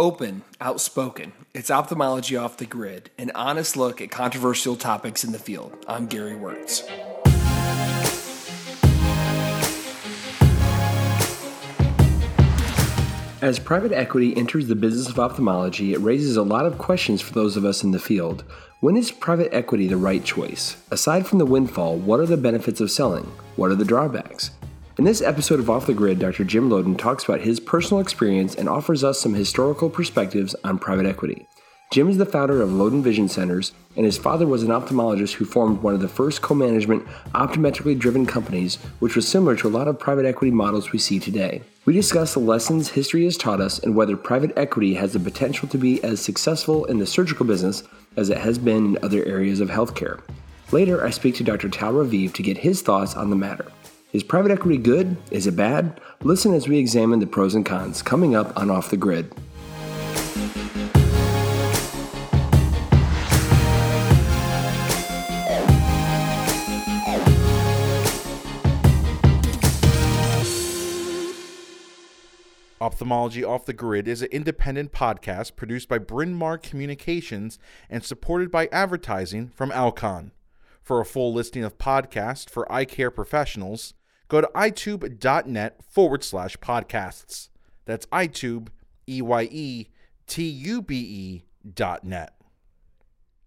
[0.00, 1.34] Open, outspoken.
[1.52, 5.76] It's ophthalmology off the grid, an honest look at controversial topics in the field.
[5.86, 6.88] I'm Gary Wörtz.
[13.42, 17.34] As private equity enters the business of ophthalmology, it raises a lot of questions for
[17.34, 18.42] those of us in the field.
[18.80, 20.78] When is private equity the right choice?
[20.90, 23.30] Aside from the windfall, what are the benefits of selling?
[23.56, 24.50] What are the drawbacks?
[25.00, 26.44] In this episode of Off the Grid, Dr.
[26.44, 31.06] Jim Loden talks about his personal experience and offers us some historical perspectives on private
[31.06, 31.48] equity.
[31.90, 35.46] Jim is the founder of Loden Vision Centers, and his father was an ophthalmologist who
[35.46, 39.70] formed one of the first co management, optometrically driven companies, which was similar to a
[39.70, 41.62] lot of private equity models we see today.
[41.86, 45.66] We discuss the lessons history has taught us and whether private equity has the potential
[45.68, 47.84] to be as successful in the surgical business
[48.18, 50.20] as it has been in other areas of healthcare.
[50.72, 51.70] Later, I speak to Dr.
[51.70, 53.64] Tal Raviv to get his thoughts on the matter.
[54.12, 55.16] Is private equity good?
[55.30, 56.00] Is it bad?
[56.24, 59.32] Listen as we examine the pros and cons coming up on Off the Grid.
[72.80, 78.50] Ophthalmology Off the Grid is an independent podcast produced by Bryn Mawr Communications and supported
[78.50, 80.32] by advertising from Alcon.
[80.82, 83.94] For a full listing of podcasts for eye care professionals,
[84.30, 87.48] go to eyetube.net forward slash podcasts.
[87.84, 88.68] That's Eyetube,
[89.06, 89.86] E Y E
[90.26, 92.32] T U B E dot net.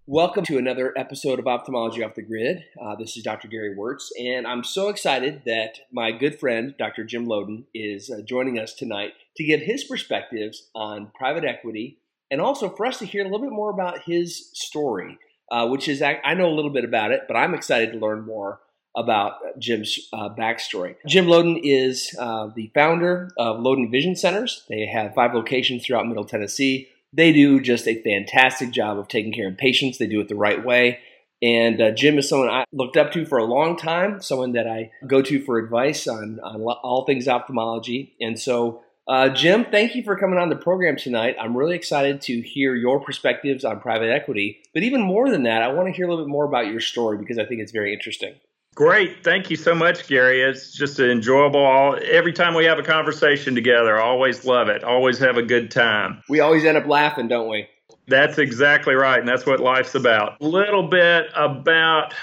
[0.06, 2.66] Welcome to another episode of Ophthalmology Off the Grid.
[2.80, 3.48] Uh, this is Dr.
[3.48, 7.06] Gary Wörtz, and I'm so excited that my good friend, Dr.
[7.06, 12.42] Jim Loden, is uh, joining us tonight to get his perspectives on private equity and
[12.42, 15.18] also for us to hear a little bit more about his story,
[15.50, 18.26] uh, which is, I know a little bit about it, but I'm excited to learn
[18.26, 18.60] more
[18.96, 20.96] about Jim's uh, backstory.
[21.08, 24.64] Jim Loden is uh, the founder of Loden Vision Centers.
[24.70, 26.90] They have five locations throughout Middle Tennessee.
[27.12, 29.98] They do just a fantastic job of taking care of patients.
[29.98, 31.00] They do it the right way.
[31.44, 34.66] And uh, Jim is someone I looked up to for a long time, someone that
[34.66, 38.16] I go to for advice on, on all things ophthalmology.
[38.22, 41.36] And so, uh, Jim, thank you for coming on the program tonight.
[41.38, 44.62] I'm really excited to hear your perspectives on private equity.
[44.74, 46.80] But even more than that, I want to hear a little bit more about your
[46.80, 48.36] story because I think it's very interesting.
[48.76, 49.24] Great.
[49.24, 50.42] Thank you so much, Gary.
[50.42, 51.64] It's just enjoyable.
[51.64, 54.84] All, every time we have a conversation together, I always love it.
[54.84, 56.24] Always have a good time.
[56.28, 57.68] We always end up laughing, don't we?
[58.08, 59.20] That's exactly right.
[59.20, 60.42] And that's what life's about.
[60.42, 62.14] A little bit about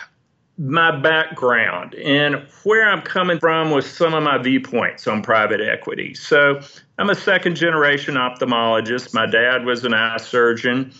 [0.59, 6.15] my background and where I'm coming from with some of my viewpoints on private equity.
[6.15, 6.61] So,
[6.99, 9.15] I'm a second generation ophthalmologist.
[9.15, 10.93] My dad was an eye surgeon.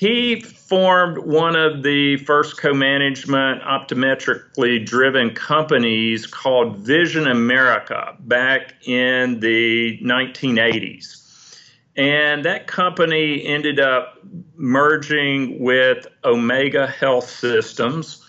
[0.00, 8.76] He formed one of the first co management optometrically driven companies called Vision America back
[8.86, 11.60] in the 1980s.
[11.98, 14.18] And that company ended up
[14.56, 18.24] merging with Omega Health Systems.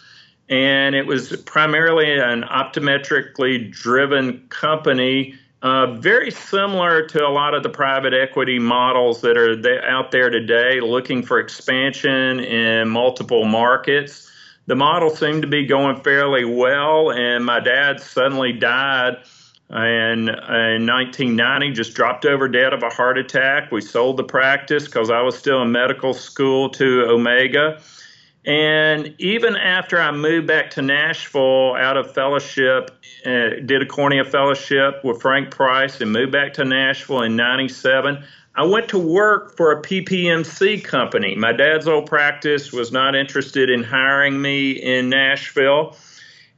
[0.49, 7.61] And it was primarily an optometrically driven company uh, very similar to a lot of
[7.61, 13.45] the private equity models that are there, out there today, looking for expansion in multiple
[13.45, 14.31] markets.
[14.65, 19.17] The model seemed to be going fairly well, and my dad suddenly died
[19.69, 23.71] in, in 1990, just dropped over dead of a heart attack.
[23.71, 27.81] We sold the practice because I was still in medical school to Omega.
[28.45, 32.89] And even after I moved back to Nashville out of fellowship,
[33.25, 38.23] uh, did a cornea fellowship with Frank Price and moved back to Nashville in 97,
[38.55, 41.35] I went to work for a PPMC company.
[41.35, 45.95] My dad's old practice was not interested in hiring me in Nashville.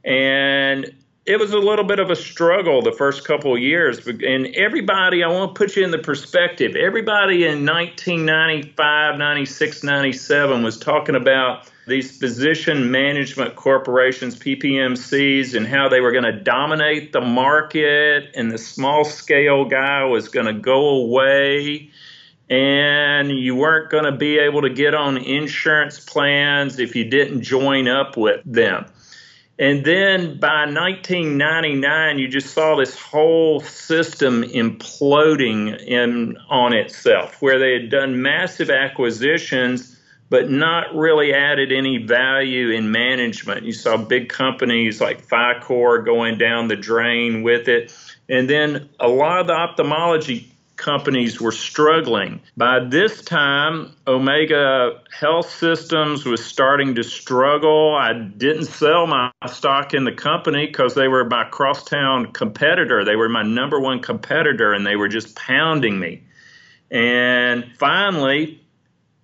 [0.04, 0.92] And
[1.26, 4.06] it was a little bit of a struggle the first couple of years.
[4.06, 10.62] And everybody, I want to put you in the perspective, everybody in 1995, 96, 97
[10.62, 17.12] was talking about these physician management corporations, PPMCs, and how they were going to dominate
[17.12, 21.90] the market, and the small scale guy was going to go away,
[22.48, 27.42] and you weren't going to be able to get on insurance plans if you didn't
[27.42, 28.86] join up with them.
[29.58, 37.58] And then by 1999, you just saw this whole system imploding in on itself, where
[37.58, 39.93] they had done massive acquisitions
[40.30, 43.64] but not really added any value in management.
[43.64, 47.94] You saw big companies like PhyCor going down the drain with it.
[48.28, 52.40] And then a lot of the ophthalmology companies were struggling.
[52.56, 57.94] By this time, Omega Health Systems was starting to struggle.
[57.94, 63.04] I didn't sell my stock in the company because they were my crosstown competitor.
[63.04, 66.22] They were my number one competitor and they were just pounding me.
[66.90, 68.63] And finally,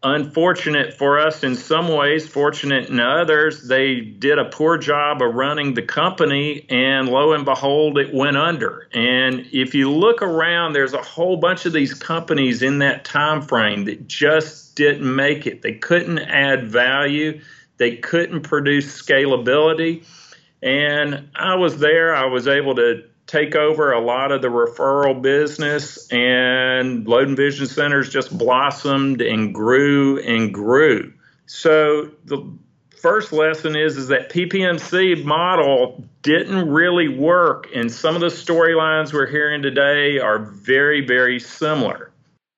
[0.02, 5.35] unfortunate for us in some ways, fortunate in others, they did a poor job of
[5.35, 8.88] running the company, and lo and behold, it went under.
[8.93, 13.43] And if you look around, there's a whole bunch of these companies in that time
[13.43, 15.62] frame that just didn't make it.
[15.62, 17.41] They couldn't add value,
[17.76, 20.06] they couldn't produce scalability.
[20.62, 22.14] And I was there.
[22.14, 27.67] I was able to take over a lot of the referral business, and Loden Vision
[27.67, 31.12] Centers just blossomed and grew and grew.
[31.47, 32.44] So the
[33.00, 39.12] first lesson is is that PPMC model didn't really work, and some of the storylines
[39.12, 42.11] we're hearing today are very, very similar.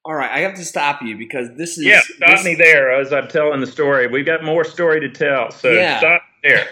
[0.04, 2.00] All right, I have to stop you because this is yeah.
[2.00, 4.06] Stop this, me there as I'm telling the story.
[4.06, 5.98] We've got more story to tell, so yeah.
[5.98, 6.66] stop there.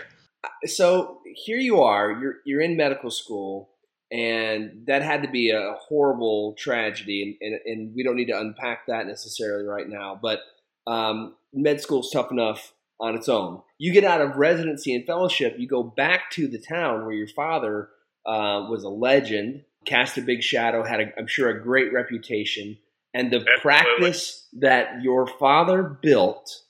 [0.65, 2.11] So here you are.
[2.13, 3.71] You're you're in medical school
[4.13, 8.39] and that had to be a horrible tragedy and, and, and, we don't need to
[8.39, 10.41] unpack that necessarily right now but
[10.87, 13.63] um, med school's tough enough on its own.
[13.79, 17.29] You get out of residency and fellowship you go back to the town where your
[17.29, 17.89] father
[18.27, 22.77] uh, was a legend cast a big shadow had a, i'm sure a great reputation
[23.15, 23.61] and the Absolutely.
[23.63, 26.63] practice that your father built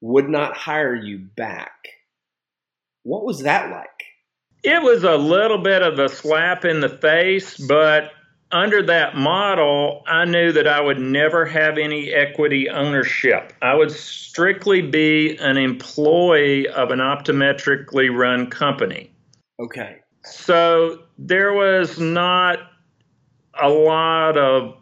[0.00, 1.72] would not hire you back.
[3.02, 3.88] What was that like
[4.62, 8.12] it was a little bit of a slap in the face, but
[8.52, 13.52] under that model, I knew that I would never have any equity ownership.
[13.62, 19.12] I would strictly be an employee of an optometrically run company.
[19.60, 19.98] Okay.
[20.24, 22.58] So there was not
[23.60, 24.79] a lot of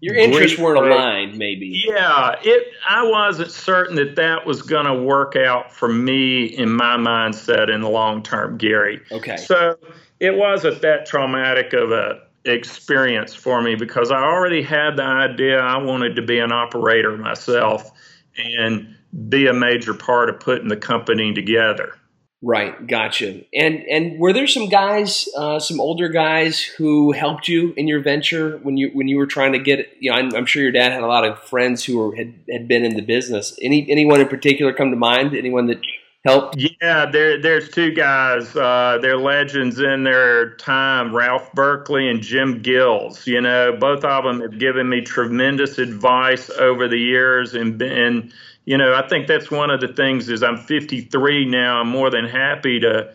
[0.00, 1.84] your interests weren't aligned, maybe.
[1.86, 2.68] Yeah, it.
[2.88, 7.72] I wasn't certain that that was going to work out for me in my mindset
[7.72, 9.00] in the long term, Gary.
[9.12, 9.36] Okay.
[9.36, 9.76] So
[10.18, 15.58] it wasn't that traumatic of a experience for me because I already had the idea
[15.58, 17.90] I wanted to be an operator myself
[18.38, 18.96] and
[19.28, 21.99] be a major part of putting the company together.
[22.42, 23.42] Right, gotcha.
[23.52, 28.00] And and were there some guys, uh, some older guys who helped you in your
[28.00, 29.94] venture when you when you were trying to get?
[30.00, 32.32] You know, I'm, I'm sure your dad had a lot of friends who were, had
[32.50, 33.58] had been in the business.
[33.60, 35.34] Any anyone in particular come to mind?
[35.34, 35.82] Anyone that
[36.24, 36.56] helped?
[36.56, 38.56] Yeah, there there's two guys.
[38.56, 41.14] Uh, they're legends in their time.
[41.14, 43.26] Ralph Berkeley and Jim Gills.
[43.26, 48.32] You know, both of them have given me tremendous advice over the years and been
[48.70, 51.80] you know, I think that's one of the things is I'm 53 now.
[51.80, 53.12] I'm more than happy to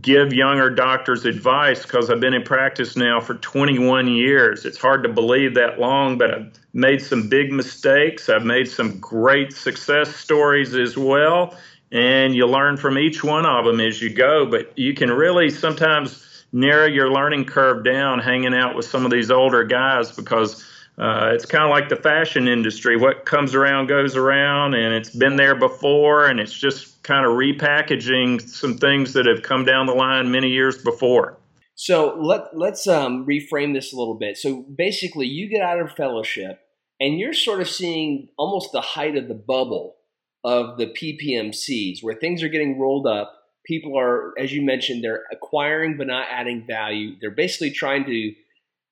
[0.00, 4.64] give younger doctors advice because I've been in practice now for 21 years.
[4.64, 8.28] It's hard to believe that long, but I've made some big mistakes.
[8.28, 11.56] I've made some great success stories as well.
[11.92, 15.50] And you learn from each one of them as you go, but you can really
[15.50, 20.64] sometimes narrow your learning curve down hanging out with some of these older guys because
[20.96, 22.96] uh, it's kind of like the fashion industry.
[22.96, 27.32] What comes around goes around, and it's been there before, and it's just kind of
[27.32, 31.36] repackaging some things that have come down the line many years before.
[31.74, 34.36] So let let's um, reframe this a little bit.
[34.36, 36.60] So basically, you get out of fellowship,
[37.00, 39.96] and you're sort of seeing almost the height of the bubble
[40.44, 43.32] of the PPMCs, where things are getting rolled up.
[43.66, 47.16] People are, as you mentioned, they're acquiring but not adding value.
[47.20, 48.32] They're basically trying to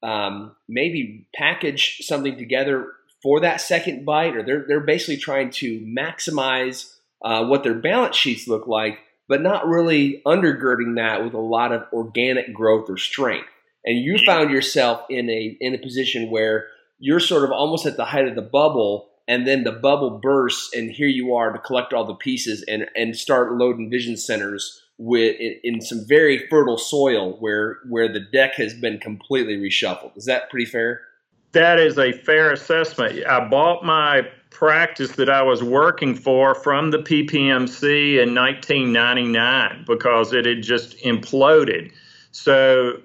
[0.02, 2.88] um, maybe package something together
[3.22, 6.94] for that second bite, or they're they're basically trying to maximize
[7.24, 11.72] uh, what their balance sheets look like, but not really undergirding that with a lot
[11.72, 13.48] of organic growth or strength.
[13.84, 16.66] And you found yourself in a in a position where
[16.98, 20.74] you're sort of almost at the height of the bubble, and then the bubble bursts,
[20.74, 24.82] and here you are to collect all the pieces and and start Loden Vision Centers
[25.02, 30.16] with in, in, some very fertile soil where where the deck has been completely reshuffled.
[30.16, 31.00] Is that pretty fair?
[31.52, 33.26] That is a fair assessment.
[33.26, 40.32] I bought my practice that I was working for from the PPMC in 1999 because
[40.32, 41.92] it had just imploded.
[42.30, 43.00] So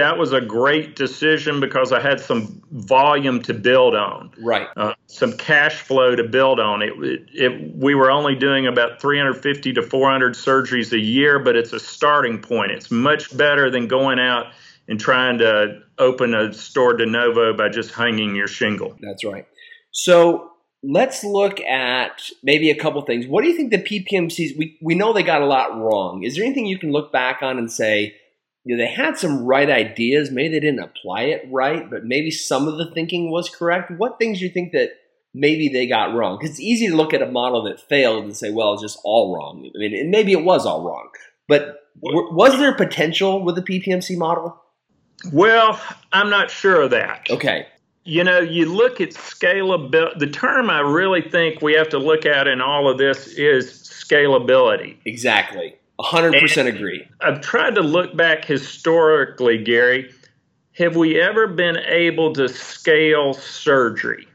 [0.00, 4.30] that was a great decision because I had some volume to build on.
[4.38, 4.66] Right.
[4.76, 6.82] Uh, some cash flow to build on.
[6.82, 11.54] It, it, it, we were only doing about 350 to 400 surgeries a year, but
[11.54, 12.72] it's a starting point.
[12.72, 14.46] It's much better than going out
[14.88, 18.96] and trying to open a store de novo by just hanging your shingle.
[19.00, 19.46] That's right.
[19.92, 20.50] So
[20.82, 23.26] let's look at maybe a couple things.
[23.26, 24.56] What do you think the PPMCs?
[24.58, 26.22] We we know they got a lot wrong.
[26.24, 28.16] Is there anything you can look back on and say?
[28.64, 30.30] You know, they had some right ideas.
[30.30, 33.90] Maybe they didn't apply it right, but maybe some of the thinking was correct.
[33.96, 34.90] What things do you think that
[35.32, 36.36] maybe they got wrong?
[36.38, 38.98] Because it's easy to look at a model that failed and say, well, it's just
[39.02, 39.70] all wrong.
[39.74, 41.08] I mean, maybe it was all wrong.
[41.48, 44.60] But was there potential with the PPMC model?
[45.32, 45.80] Well,
[46.12, 47.26] I'm not sure of that.
[47.30, 47.66] Okay.
[48.04, 50.18] You know, you look at scalability.
[50.18, 53.70] The term I really think we have to look at in all of this is
[53.70, 54.96] scalability.
[55.04, 55.76] Exactly.
[56.02, 57.06] 100% and agree.
[57.20, 60.12] I've tried to look back historically, Gary.
[60.76, 64.26] Have we ever been able to scale surgery?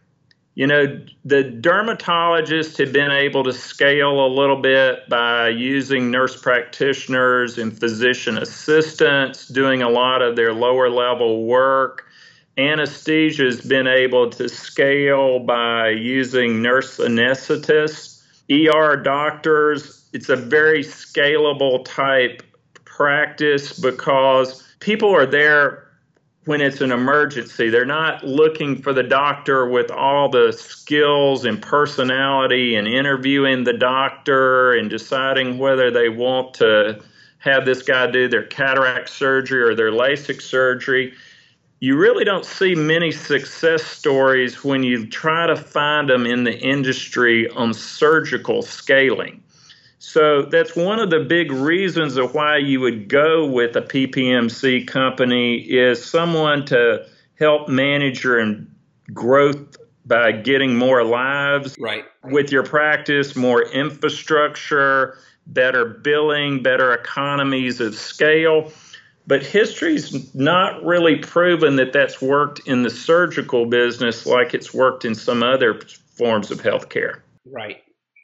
[0.56, 0.86] You know,
[1.26, 7.78] the dermatologists have been able to scale a little bit by using nurse practitioners and
[7.78, 12.06] physician assistants, doing a lot of their lower level work.
[12.58, 20.05] Anesthesia has been able to scale by using nurse anesthetists, ER doctors.
[20.16, 22.42] It's a very scalable type
[22.86, 25.90] practice because people are there
[26.46, 27.70] when it's an emergency.
[27.70, 33.74] They're not looking for the doctor with all the skills and personality and interviewing the
[33.74, 37.04] doctor and deciding whether they want to
[37.40, 41.14] have this guy do their cataract surgery or their LASIK surgery.
[41.82, 46.58] You really don't see many success stories when you try to find them in the
[46.58, 49.42] industry on surgical scaling.
[50.08, 54.86] So that's one of the big reasons of why you would go with a PPMC
[54.88, 57.08] company is someone to
[57.40, 58.56] help manage your
[59.12, 62.06] growth by getting more lives right.
[62.24, 68.72] with your practice, more infrastructure, better billing, better economies of scale.
[69.26, 75.04] But history's not really proven that that's worked in the surgical business like it's worked
[75.04, 75.82] in some other
[76.16, 77.22] forms of healthcare.
[77.44, 77.82] Right.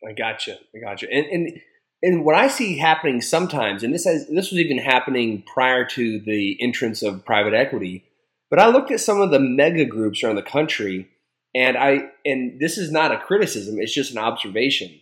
[0.07, 0.57] I gotcha.
[0.75, 1.07] I gotcha.
[1.11, 1.61] And, and
[2.03, 6.19] and what I see happening sometimes, and this has, this was even happening prior to
[6.19, 8.03] the entrance of private equity,
[8.49, 11.09] but I looked at some of the mega groups around the country,
[11.53, 14.99] and I and this is not a criticism; it's just an observation.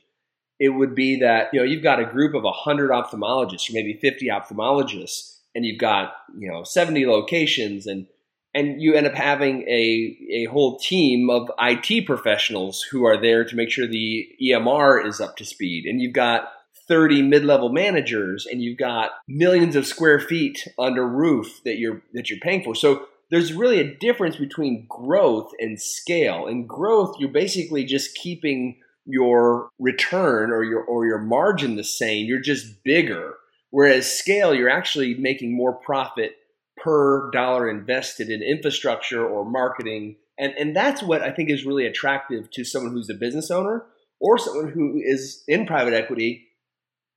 [0.60, 3.94] It would be that you know you've got a group of hundred ophthalmologists, or maybe
[3.94, 8.08] fifty ophthalmologists, and you've got you know seventy locations, and
[8.54, 13.46] and you end up having a a whole team of IT professionals who are there
[13.46, 16.50] to make sure the EMR is up to speed, and you've got
[16.90, 22.30] 30 mid-level managers and you've got millions of square feet under roof that you're that
[22.30, 22.76] you're paying for.
[22.76, 26.48] So there's really a difference between growth and scale.
[26.48, 32.26] In growth, you're basically just keeping your return or your or your margin the same.
[32.26, 33.36] You're just bigger.
[33.70, 36.32] Whereas scale, you're actually making more profit
[36.84, 40.16] per dollar invested in infrastructure or marketing.
[40.40, 43.86] And and that's what I think is really attractive to someone who's a business owner
[44.20, 46.49] or someone who is in private equity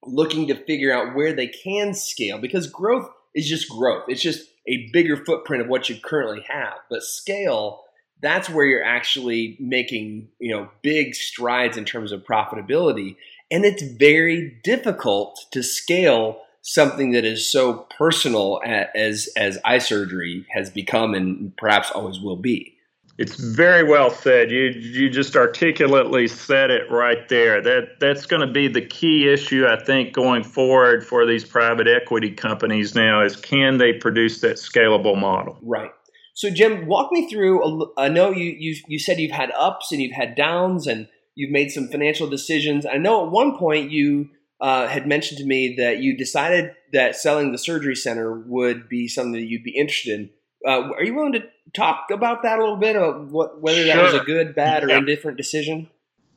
[0.04, 4.04] looking to figure out where they can scale because growth is just growth.
[4.08, 6.74] It's just a bigger footprint of what you currently have.
[6.90, 7.82] But scale,
[8.20, 13.16] that's where you're actually making, you know, big strides in terms of profitability.
[13.50, 18.60] And it's very difficult to scale something that is so personal
[18.94, 22.76] as as eye surgery has become and perhaps always will be.
[23.22, 24.50] It's very well said.
[24.50, 27.62] You you just articulately said it right there.
[27.62, 31.86] That that's going to be the key issue I think going forward for these private
[31.86, 35.56] equity companies now is can they produce that scalable model?
[35.62, 35.92] Right.
[36.34, 37.92] So Jim, walk me through.
[37.96, 41.52] I know you you you said you've had ups and you've had downs and you've
[41.52, 42.84] made some financial decisions.
[42.84, 47.14] I know at one point you uh, had mentioned to me that you decided that
[47.14, 50.30] selling the surgery center would be something that you'd be interested in.
[50.66, 51.42] Uh, are you willing to
[51.74, 54.88] talk about that a little bit, of what, whether that was a good, bad, or
[54.88, 54.98] yeah.
[54.98, 55.88] indifferent decision?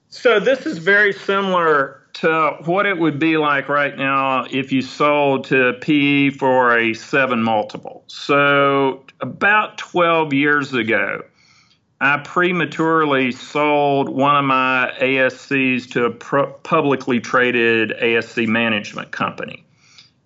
[0.10, 4.82] So this is very similar to what it would be like right now if you
[4.82, 8.04] sold to PE for a seven multiple.
[8.08, 11.24] So about 12 years ago,
[12.00, 19.66] I prematurely sold one of my ASCs to a publicly traded ASC management company.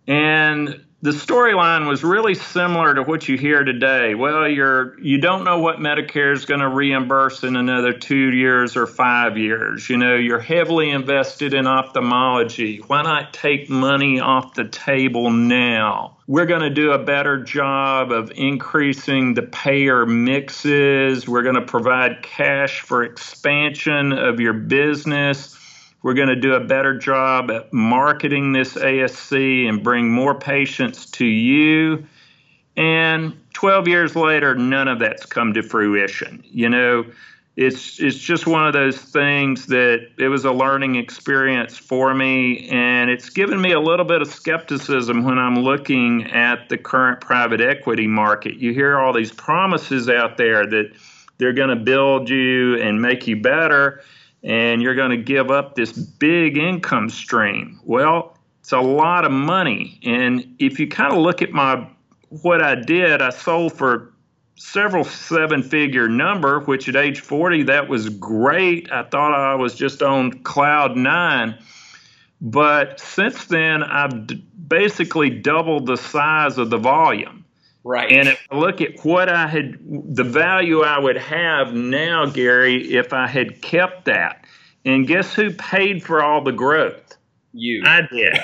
[0.07, 4.15] And the storyline was really similar to what you hear today.
[4.15, 8.75] Well, you're you don't know what Medicare is going to reimburse in another 2 years
[8.75, 9.89] or 5 years.
[9.89, 12.81] You know, you're heavily invested in ophthalmology.
[12.87, 16.17] Why not take money off the table now?
[16.27, 21.27] We're going to do a better job of increasing the payer mixes.
[21.27, 25.55] We're going to provide cash for expansion of your business
[26.01, 31.05] we're going to do a better job at marketing this ASC and bring more patients
[31.07, 32.05] to you.
[32.77, 36.41] And 12 years later, none of that's come to fruition.
[36.45, 37.05] You know,
[37.57, 42.69] it's it's just one of those things that it was a learning experience for me
[42.69, 47.19] and it's given me a little bit of skepticism when I'm looking at the current
[47.19, 48.55] private equity market.
[48.55, 50.93] You hear all these promises out there that
[51.37, 54.03] they're going to build you and make you better
[54.43, 57.79] and you're going to give up this big income stream.
[57.83, 59.99] Well, it's a lot of money.
[60.03, 61.87] And if you kind of look at my
[62.29, 64.13] what I did, I sold for
[64.55, 68.91] several seven figure number, which at age 40, that was great.
[68.91, 71.57] I thought I was just on cloud nine.
[72.41, 77.38] But since then, I've d- basically doubled the size of the volume.
[77.83, 78.11] Right.
[78.11, 82.93] And if I look at what I had, the value I would have now, Gary,
[82.93, 84.45] if I had kept that.
[84.85, 87.17] And guess who paid for all the growth?
[87.53, 87.83] You.
[87.85, 88.37] I did.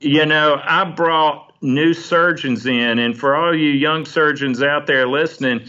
[0.00, 5.06] you know, I brought new surgeons in, and for all you young surgeons out there
[5.06, 5.68] listening,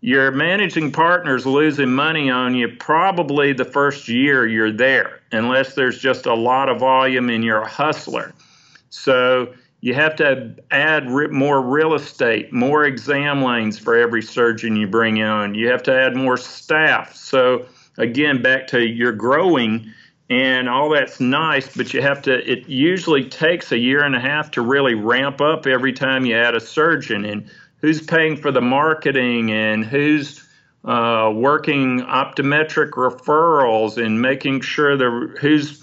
[0.00, 5.98] your managing partner's losing money on you probably the first year you're there, unless there's
[5.98, 8.34] just a lot of volume and you're a hustler.
[8.90, 14.86] So you have to add more real estate, more exam lanes for every surgeon you
[14.86, 15.56] bring on.
[15.56, 17.16] You have to add more staff.
[17.16, 17.66] So
[17.98, 19.92] again, back to your growing
[20.30, 24.20] and all that's nice, but you have to, it usually takes a year and a
[24.20, 27.24] half to really ramp up every time you add a surgeon.
[27.24, 30.46] And who's paying for the marketing and who's
[30.84, 35.81] uh, working optometric referrals and making sure the who's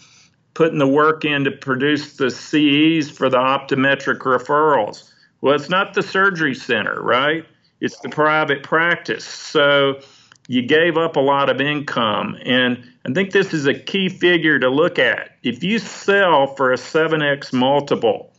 [0.59, 5.09] putting the work in to produce the CEs for the optometric referrals.
[5.39, 7.45] Well, it's not the surgery center, right?
[7.79, 9.23] It's the private practice.
[9.23, 10.01] So
[10.49, 12.35] you gave up a lot of income.
[12.43, 15.37] And I think this is a key figure to look at.
[15.43, 18.33] If you sell for a 7x multiple,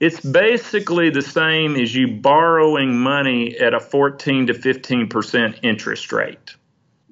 [0.00, 6.56] it's basically the same as you borrowing money at a 14 to 15% interest rate.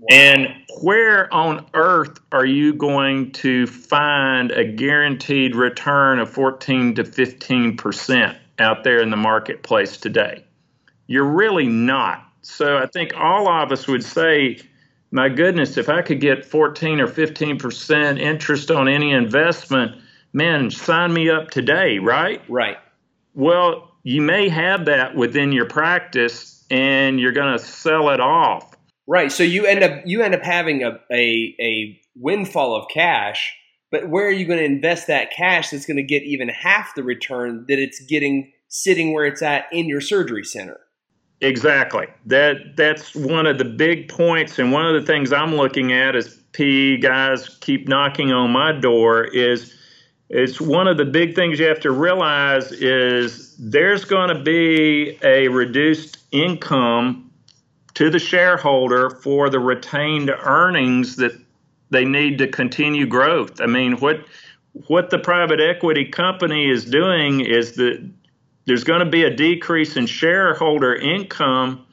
[0.01, 0.07] Wow.
[0.11, 0.49] And
[0.81, 8.37] where on earth are you going to find a guaranteed return of 14 to 15%
[8.59, 10.45] out there in the marketplace today?
[11.07, 12.25] You're really not.
[12.43, 14.61] So I think all of us would say,
[15.11, 20.01] my goodness, if I could get 14 or 15% interest on any investment,
[20.33, 22.41] man, sign me up today, right?
[22.49, 22.79] Right.
[23.35, 28.70] Well, you may have that within your practice and you're going to sell it off.
[29.07, 29.33] Right.
[29.33, 33.55] So you end up you end up having a, a, a windfall of cash,
[33.91, 36.95] but where are you going to invest that cash that's going to get even half
[36.95, 40.79] the return that it's getting sitting where it's at in your surgery center?
[41.41, 42.07] Exactly.
[42.27, 46.15] That that's one of the big points, and one of the things I'm looking at
[46.15, 49.75] as P guys keep knocking on my door is
[50.29, 55.19] it's one of the big things you have to realize is there's going to be
[55.23, 57.30] a reduced income
[57.95, 61.33] to the shareholder for the retained earnings that
[61.91, 63.61] they need to continue growth.
[63.61, 64.25] I mean, what
[64.87, 68.09] what the private equity company is doing is that
[68.67, 71.85] there's going to be a decrease in shareholder income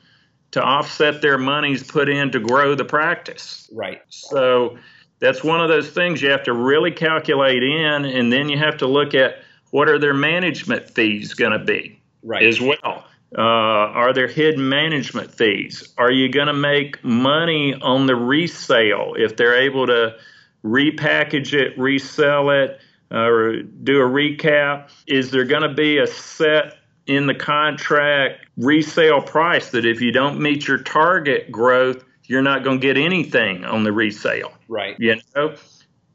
[0.52, 3.68] to offset their monies put in to grow the practice.
[3.74, 4.02] Right.
[4.10, 4.78] So
[5.20, 8.78] that's one of those things you have to really calculate in, and then you have
[8.78, 9.40] to look at
[9.72, 12.44] what are their management fees going to be right.
[12.44, 13.07] as well.
[13.36, 15.94] Uh, are there hidden management fees?
[15.98, 20.16] Are you going to make money on the resale if they're able to
[20.64, 22.80] repackage it, resell it?
[23.12, 24.90] or do a recap.
[25.08, 30.12] Is there going to be a set in the contract resale price that if you
[30.12, 34.54] don't meet your target growth, you're not going to get anything on the resale?
[34.68, 34.96] Right.
[35.00, 35.56] You know,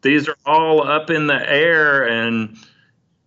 [0.03, 2.57] these are all up in the air, and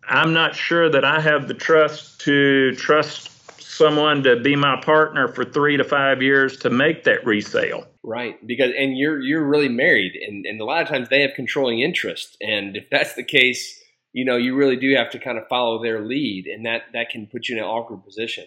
[0.07, 3.31] I'm not sure that I have the trust to trust
[3.75, 7.85] someone to be my partner for three to five years to make that resale.
[8.03, 11.31] Right, because and you're you're really married, and and a lot of times they have
[11.35, 13.79] controlling interest, and if that's the case,
[14.13, 17.09] you know you really do have to kind of follow their lead, and that that
[17.09, 18.45] can put you in an awkward position.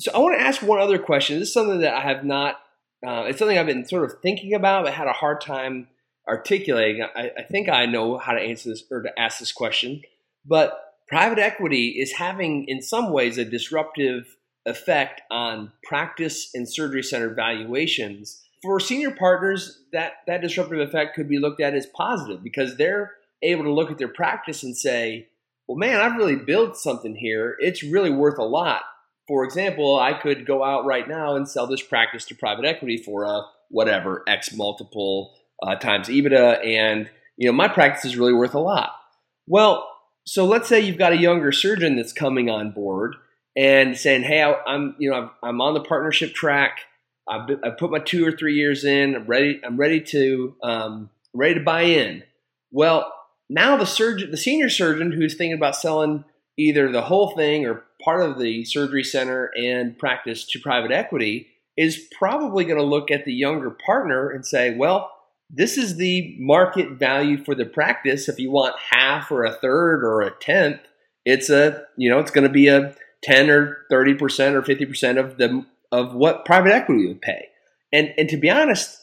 [0.00, 1.38] So I want to ask one other question.
[1.38, 2.56] This is something that I have not.
[3.06, 5.88] Uh, it's something I've been sort of thinking about, but had a hard time
[6.28, 7.02] articulating.
[7.02, 10.02] I, I think I know how to answer this or to ask this question,
[10.46, 17.02] but private equity is having, in some ways, a disruptive effect on practice and surgery
[17.02, 22.42] center valuations for senior partners, that that disruptive effect could be looked at as positive
[22.42, 25.28] because they're able to look at their practice and say,
[25.66, 27.56] "Well, man, I've really built something here.
[27.58, 28.82] It's really worth a lot."
[29.26, 32.98] For example, I could go out right now and sell this practice to private equity
[32.98, 38.34] for a whatever X multiple uh, times EBITDA, and you know my practice is really
[38.34, 38.92] worth a lot.
[39.46, 39.89] Well,
[40.24, 43.16] so let's say you've got a younger surgeon that's coming on board
[43.56, 46.80] and saying, "Hey, I, am you know I'm on the partnership track."
[47.28, 49.14] I've, been, I've put my two or three years in.
[49.14, 49.60] I'm ready.
[49.64, 52.24] I'm ready to um, ready to buy in.
[52.72, 53.12] Well,
[53.48, 56.24] now the surgeon, the senior surgeon who's thinking about selling
[56.56, 61.48] either the whole thing or part of the surgery center and practice to private equity
[61.76, 65.10] is probably going to look at the younger partner and say, well,
[65.52, 68.28] this is the market value for the practice.
[68.28, 70.80] If you want half or a third or a tenth,
[71.24, 74.20] it's a, you know, it's going to be a 10 or 30%
[74.54, 77.48] or 50% of the of what private equity would pay.
[77.92, 78.96] And and to be honest,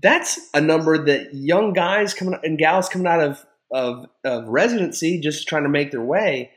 [0.00, 5.20] that's a number that young guys coming and gals coming out of of, of residency,
[5.20, 6.50] just trying to make their way,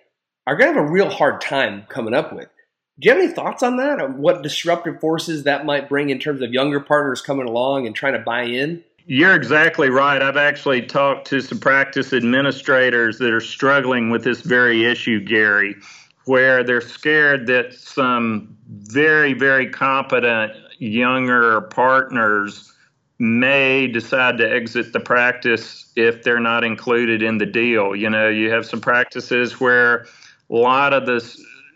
[0.48, 2.48] are going to have a real hard time coming up with.
[3.00, 4.00] Do you have any thoughts on that?
[4.00, 7.96] On what disruptive forces that might bring in terms of younger partners coming along and
[7.96, 8.84] trying to buy in?
[9.08, 10.22] You're exactly right.
[10.22, 15.76] I've actually talked to some practice administrators that are struggling with this very issue, Gary,
[16.26, 22.72] where they're scared that some very, very competent younger partners
[23.20, 27.96] may decide to exit the practice if they're not included in the deal.
[27.96, 30.08] You know, you have some practices where
[30.50, 31.22] a lot of the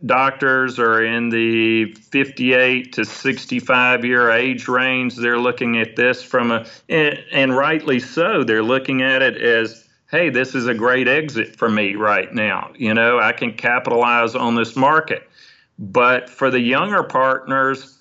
[0.05, 5.15] doctors are in the 58 to 65 year age range.
[5.15, 9.87] They're looking at this from a, and, and rightly so, they're looking at it as,
[10.11, 12.71] hey, this is a great exit for me right now.
[12.75, 15.27] You know, I can capitalize on this market.
[15.77, 17.97] But for the younger partners,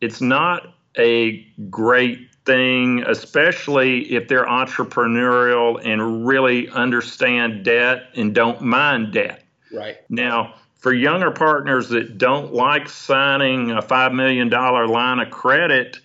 [0.00, 8.62] it's not a great thing, especially if they're entrepreneurial and really understand debt and don't
[8.62, 9.44] mind debt.
[9.72, 9.96] Right.
[10.08, 15.98] Now, for younger partners that don't like signing a $5 million line of credit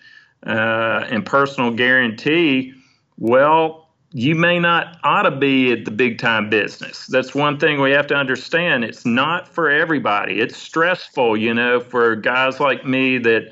[0.46, 2.74] uh, and personal guarantee,
[3.18, 7.06] well, you may not ought to be at the big time business.
[7.06, 8.84] That's one thing we have to understand.
[8.84, 10.40] It's not for everybody.
[10.40, 13.50] It's stressful, you know, for guys like me that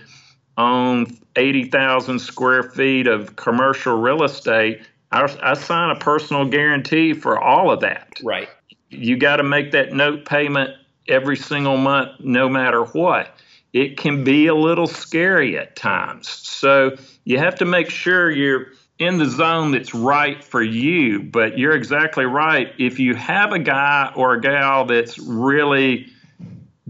[0.58, 7.40] own 80,000 square feet of commercial real estate, I, I sign a personal guarantee for
[7.40, 8.20] all of that.
[8.22, 8.48] Right.
[8.90, 10.76] You got to make that note payment
[11.08, 13.36] every single month, no matter what.
[13.72, 16.28] It can be a little scary at times.
[16.28, 18.66] So you have to make sure you're
[18.98, 21.22] in the zone that's right for you.
[21.22, 22.72] But you're exactly right.
[22.78, 26.06] If you have a guy or a gal that's really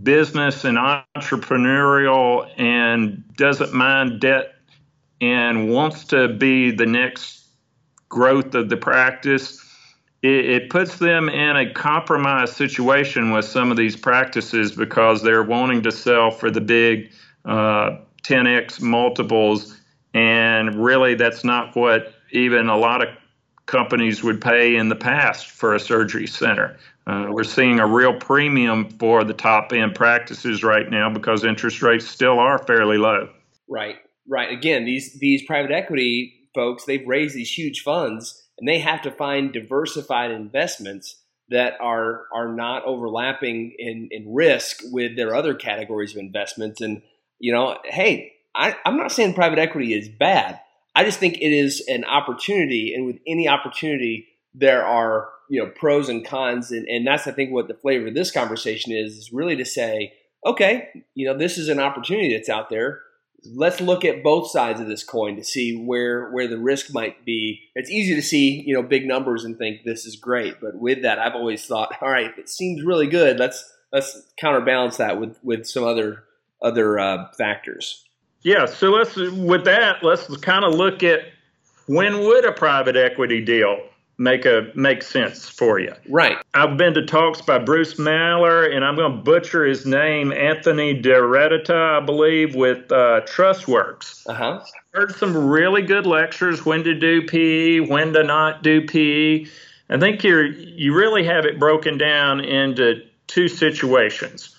[0.03, 4.55] business and entrepreneurial and doesn't mind debt
[5.21, 7.47] and wants to be the next
[8.09, 9.62] growth of the practice,
[10.23, 15.43] it, it, puts them in a compromised situation with some of these practices because they're
[15.43, 17.11] wanting to sell for the big
[17.45, 19.77] uh, 10x multiples.
[20.15, 23.09] And really, that's not what even a lot of
[23.67, 26.77] companies would pay in the past for a surgery center.
[27.07, 31.83] Uh, we're seeing a real premium for the top end practices right now because interest
[31.83, 33.29] rates still are fairly low.
[33.69, 33.97] Right,
[34.29, 34.53] right.
[34.53, 39.11] Again, these these private equity folks they've raised these huge funds and they have to
[39.11, 41.17] find diversified investments
[41.49, 46.81] that are are not overlapping in, in risk with their other categories of investments.
[46.81, 47.03] And
[47.41, 50.61] you know, hey, I, I'm not saying private equity is bad.
[50.95, 55.69] I just think it is an opportunity, and with any opportunity, there are you know
[55.75, 59.15] pros and cons and, and that's i think what the flavor of this conversation is
[59.15, 60.13] is really to say
[60.47, 63.01] okay you know this is an opportunity that's out there
[63.45, 67.25] let's look at both sides of this coin to see where where the risk might
[67.25, 67.61] be.
[67.75, 71.03] It's easy to see you know big numbers and think this is great but with
[71.03, 75.37] that i've always thought all right it seems really good let's let's counterbalance that with
[75.43, 76.25] with some other
[76.63, 78.05] other uh, factors.
[78.43, 81.21] Yeah so let's with that let's kind of look at
[81.87, 83.79] when would a private equity deal
[84.23, 85.93] make a make sense for you.
[86.09, 86.39] Right.
[86.55, 91.01] I've been to talks by Bruce Maller, and I'm going to butcher his name, Anthony
[91.01, 94.29] DeRedita, I believe, with uh, TrustWorks.
[94.29, 94.65] Uh huh.
[94.93, 99.47] Heard some really good lectures when to do PE, when to not do PE.
[99.91, 104.57] I think you you really have it broken down into two situations.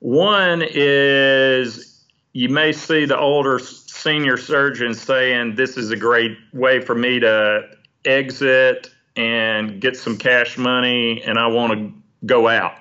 [0.00, 6.80] One is you may see the older senior surgeon saying this is a great way
[6.80, 7.68] for me to
[8.04, 11.92] exit and get some cash money and I want to
[12.26, 12.74] go out.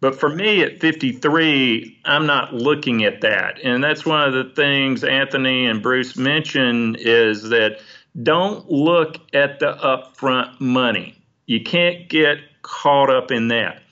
[0.00, 3.58] But for me at 53, I'm not looking at that.
[3.64, 7.80] And that's one of the things Anthony and Bruce mentioned is that
[8.22, 11.14] don't look at the upfront money.
[11.46, 13.82] You can't get caught up in that.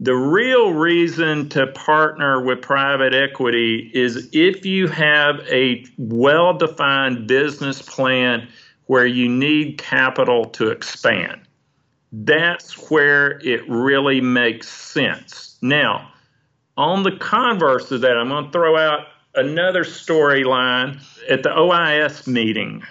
[0.00, 7.26] The real reason to partner with private equity is if you have a well defined
[7.26, 8.48] business plan
[8.88, 11.40] where you need capital to expand.
[12.10, 15.56] That's where it really makes sense.
[15.62, 16.10] Now,
[16.76, 21.02] on the converse of that, I'm going to throw out another storyline.
[21.28, 22.82] At the OIS meeting,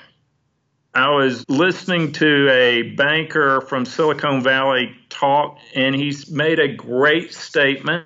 [0.93, 7.33] I was listening to a banker from Silicon Valley talk, and he's made a great
[7.33, 8.05] statement.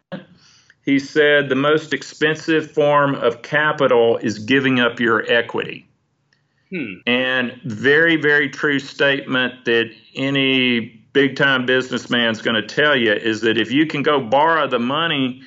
[0.85, 5.85] He said the most expensive form of capital is giving up your equity.
[6.71, 6.93] Hmm.
[7.05, 10.79] And very, very true statement that any
[11.13, 14.67] big time businessman is going to tell you is that if you can go borrow
[14.67, 15.41] the money,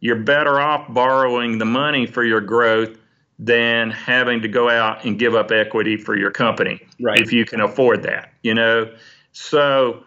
[0.00, 2.96] you're better off borrowing the money for your growth
[3.38, 7.20] than having to go out and give up equity for your company right.
[7.20, 8.90] if you can afford that, you know.
[9.32, 10.04] So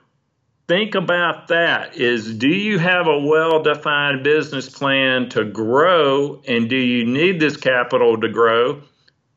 [0.68, 6.78] think about that is do you have a well-defined business plan to grow and do
[6.78, 8.82] you need this capital to grow?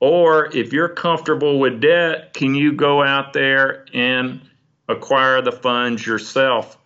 [0.00, 4.40] Or if you're comfortable with debt, can you go out there and
[4.88, 6.76] acquire the funds yourself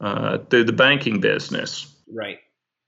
[0.00, 1.94] uh, through the banking business?
[2.12, 2.38] Right.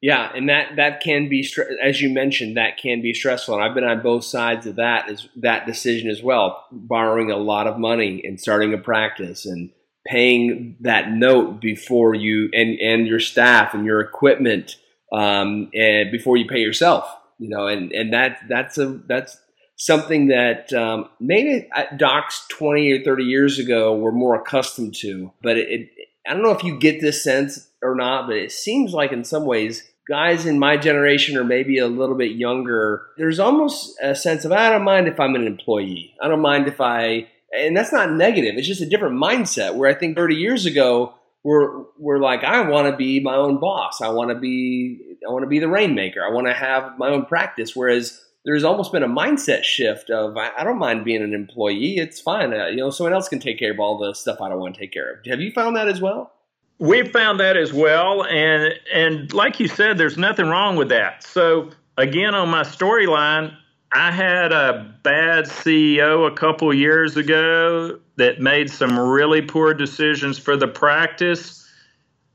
[0.03, 1.47] Yeah, and that that can be
[1.83, 5.11] as you mentioned that can be stressful, and I've been on both sides of that
[5.11, 9.69] is that decision as well, borrowing a lot of money and starting a practice and
[10.07, 14.77] paying that note before you and and your staff and your equipment
[15.12, 17.05] um, and before you pay yourself,
[17.38, 19.37] you know, and and that that's a that's
[19.81, 21.66] something that um, maybe
[21.97, 26.43] docs 20 or 30 years ago were more accustomed to, but it, it I don't
[26.43, 29.83] know if you get this sense or not, but it seems like in some ways
[30.07, 34.53] guys in my generation or maybe a little bit younger, there's almost a sense of
[34.53, 36.14] I don't mind if I'm an employee.
[36.21, 38.57] I don't mind if I and that's not negative.
[38.59, 42.69] It's just a different mindset where I think 30 years ago we're we're like I
[42.69, 44.03] want to be my own boss.
[44.03, 46.23] I want to be I want to be the rainmaker.
[46.23, 50.37] I want to have my own practice whereas there's almost been a mindset shift of
[50.37, 51.96] I, I don't mind being an employee.
[51.96, 52.53] It's fine.
[52.53, 54.74] Uh, you know, someone else can take care of all the stuff I don't want
[54.74, 55.26] to take care of.
[55.26, 56.33] Have you found that as well?
[56.79, 61.22] We found that as well, and and like you said, there's nothing wrong with that.
[61.22, 63.55] So again, on my storyline,
[63.92, 70.38] I had a bad CEO a couple years ago that made some really poor decisions
[70.38, 71.68] for the practice.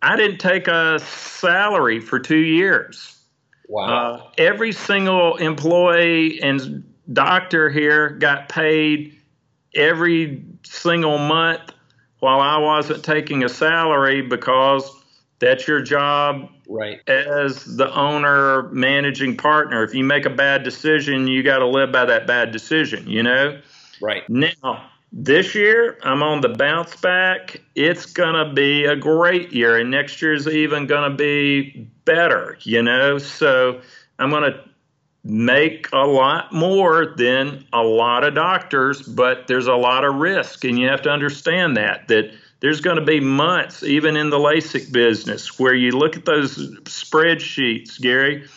[0.04, 3.16] I didn't take a salary for two years.
[3.68, 3.88] Wow.
[3.88, 9.20] Uh, every single employee and doctor here got paid
[9.74, 11.72] every single month
[12.20, 14.90] while I wasn't taking a salary because
[15.40, 17.00] that's your job right.
[17.08, 19.84] as the owner managing partner.
[19.84, 23.24] If you make a bad decision you got to live by that bad decision you
[23.24, 23.60] know?
[24.02, 24.28] Right.
[24.30, 27.62] Now this year i'm on the bounce back.
[27.76, 33.18] It's gonna be a great year and next year's even gonna be better you know?
[33.18, 33.80] So
[34.20, 34.62] i'm gonna
[35.24, 40.64] make a lot more than a lot of doctors, but there's a lot of risk,
[40.64, 44.38] and you have to understand that that there's going to be months, even in the
[44.38, 48.48] LASIK business, where you look at those spreadsheets, Gary,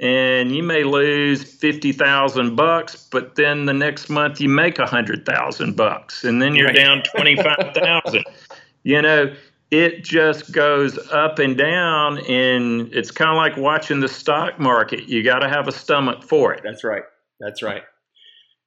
[0.00, 4.86] and you may lose fifty thousand bucks, but then the next month you make a
[4.86, 6.76] hundred thousand bucks, and then you're right.
[6.76, 8.24] down twenty five thousand.
[8.82, 9.34] you know,
[9.70, 15.08] it just goes up and down and it's kind of like watching the stock market.
[15.08, 16.60] You got to have a stomach for it.
[16.62, 17.02] That's right.
[17.40, 17.82] That's right.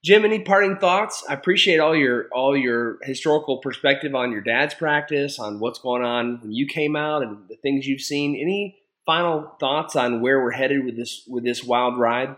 [0.03, 1.23] Jim any parting thoughts?
[1.27, 6.03] I appreciate all your all your historical perspective on your dad's practice on what's going
[6.03, 8.35] on when you came out and the things you've seen.
[8.35, 12.35] Any final thoughts on where we're headed with this with this wild ride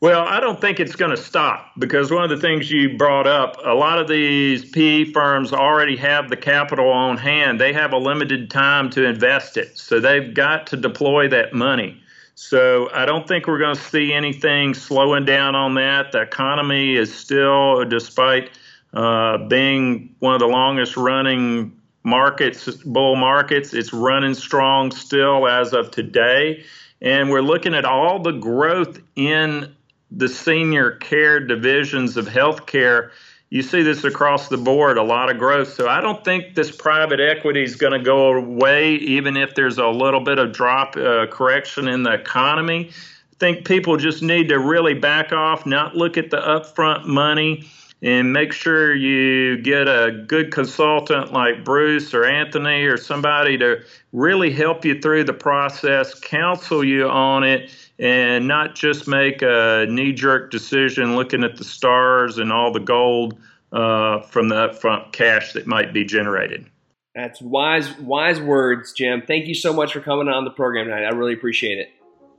[0.00, 3.26] well, I don't think it's going to stop because one of the things you brought
[3.26, 7.60] up, a lot of these PE firms already have the capital on hand.
[7.60, 9.76] They have a limited time to invest it.
[9.76, 12.02] So they've got to deploy that money.
[12.34, 16.12] So I don't think we're going to see anything slowing down on that.
[16.12, 18.50] The economy is still, despite
[18.94, 25.72] uh, being one of the longest running markets, bull markets, it's running strong still as
[25.72, 26.64] of today.
[27.02, 29.74] And we're looking at all the growth in
[30.10, 33.10] the senior care divisions of healthcare.
[33.48, 35.72] You see this across the board, a lot of growth.
[35.72, 39.78] So I don't think this private equity is going to go away, even if there's
[39.78, 42.90] a little bit of drop uh, correction in the economy.
[42.90, 47.68] I think people just need to really back off, not look at the upfront money
[48.02, 53.82] and make sure you get a good consultant like Bruce or Anthony or somebody to
[54.12, 59.86] really help you through the process, counsel you on it, and not just make a
[59.88, 63.38] knee jerk decision looking at the stars and all the gold
[63.72, 66.66] uh, from the upfront cash that might be generated.
[67.14, 69.22] That's wise, wise words, Jim.
[69.26, 71.04] Thank you so much for coming on the program tonight.
[71.04, 71.90] I really appreciate it.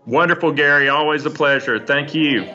[0.06, 0.89] Wonderful, Gary.
[0.89, 1.78] Always a pleasure.
[1.78, 2.50] Thank you.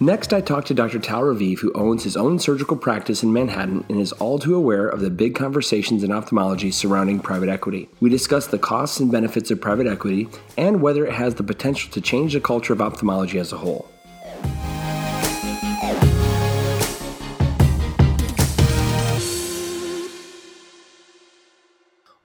[0.00, 1.00] Next, I talked to Dr.
[1.00, 4.88] Tal Raviv, who owns his own surgical practice in Manhattan and is all too aware
[4.88, 7.88] of the big conversations in ophthalmology surrounding private equity.
[7.98, 11.90] We discussed the costs and benefits of private equity and whether it has the potential
[11.90, 13.90] to change the culture of ophthalmology as a whole.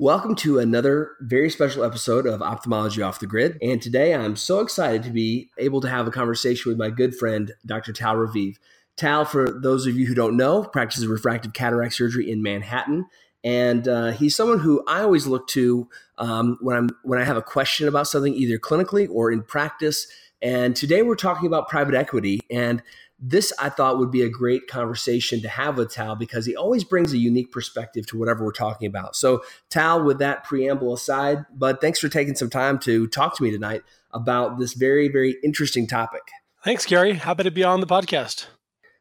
[0.03, 3.57] Welcome to another very special episode of Ophthalmology Off the Grid.
[3.61, 7.15] And today I'm so excited to be able to have a conversation with my good
[7.15, 7.93] friend, Dr.
[7.93, 8.57] Tal Raviv.
[8.97, 13.05] Tal, for those of you who don't know, practices refractive cataract surgery in Manhattan.
[13.45, 15.87] and uh, he's someone who I always look to
[16.17, 20.05] um, when I'm when I have a question about something, either clinically or in practice.
[20.41, 22.83] And today we're talking about private equity, and
[23.25, 26.83] this I thought would be a great conversation to have with Tal because he always
[26.83, 29.15] brings a unique perspective to whatever we're talking about.
[29.15, 33.43] So, Tal, with that preamble aside, but thanks for taking some time to talk to
[33.43, 36.21] me tonight about this very, very interesting topic.
[36.65, 37.13] Thanks, Gary.
[37.13, 38.47] Happy to be on the podcast.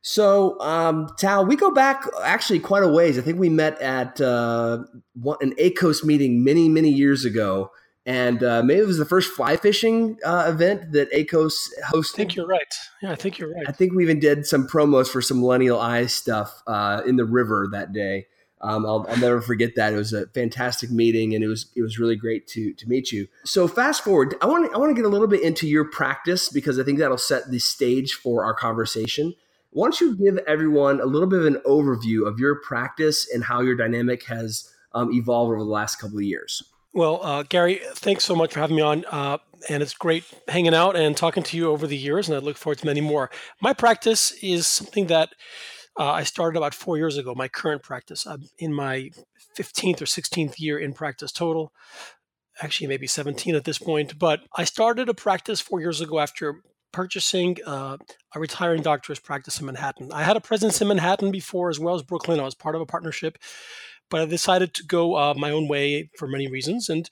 [0.02, 3.18] So, um, Tal, we go back actually quite a ways.
[3.18, 4.84] I think we met at uh,
[5.40, 7.72] an ACOS meeting many, many years ago.
[8.04, 11.54] And uh, maybe it was the first fly fishing uh, event that ACOS
[11.92, 12.14] hosted.
[12.14, 12.74] I think you're right.
[13.00, 13.64] Yeah, I think you're right.
[13.68, 17.24] I think we even did some promos for some Millennial Eyes stuff uh, in the
[17.24, 18.26] river that day.
[18.60, 19.92] Um, I'll, I'll, never forget that.
[19.92, 23.10] It was a fantastic meeting, and it was it was really great to to meet
[23.10, 23.26] you.
[23.44, 26.48] So fast forward, I want I want to get a little bit into your practice
[26.48, 29.34] because I think that'll set the stage for our conversation.
[29.70, 33.42] Why don't you give everyone a little bit of an overview of your practice and
[33.42, 36.62] how your dynamic has um, evolved over the last couple of years?
[36.94, 39.04] Well, uh, Gary, thanks so much for having me on.
[39.10, 42.40] Uh, and it's great hanging out and talking to you over the years, and I
[42.40, 43.30] look forward to many more.
[43.60, 45.30] My practice is something that
[45.98, 48.26] uh, I started about four years ago, my current practice.
[48.26, 49.10] I'm in my
[49.56, 51.72] 15th or 16th year in practice total.
[52.60, 54.18] Actually, maybe 17 at this point.
[54.18, 57.96] But I started a practice four years ago after purchasing uh,
[58.34, 60.12] a retiring doctor's practice in Manhattan.
[60.12, 62.38] I had a presence in Manhattan before as well as Brooklyn.
[62.38, 63.38] I was part of a partnership,
[64.12, 66.90] but I decided to go uh, my own way for many reasons.
[66.90, 67.08] And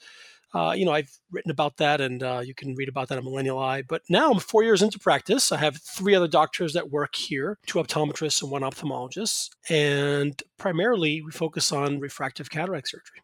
[0.52, 3.24] uh, you know, I've written about that, and uh, you can read about that in
[3.24, 3.82] Millennial Eye.
[3.82, 5.52] But now I'm four years into practice.
[5.52, 11.22] I have three other doctors that work here, two optometrists and one ophthalmologist, and primarily
[11.22, 13.22] we focus on refractive cataract surgery.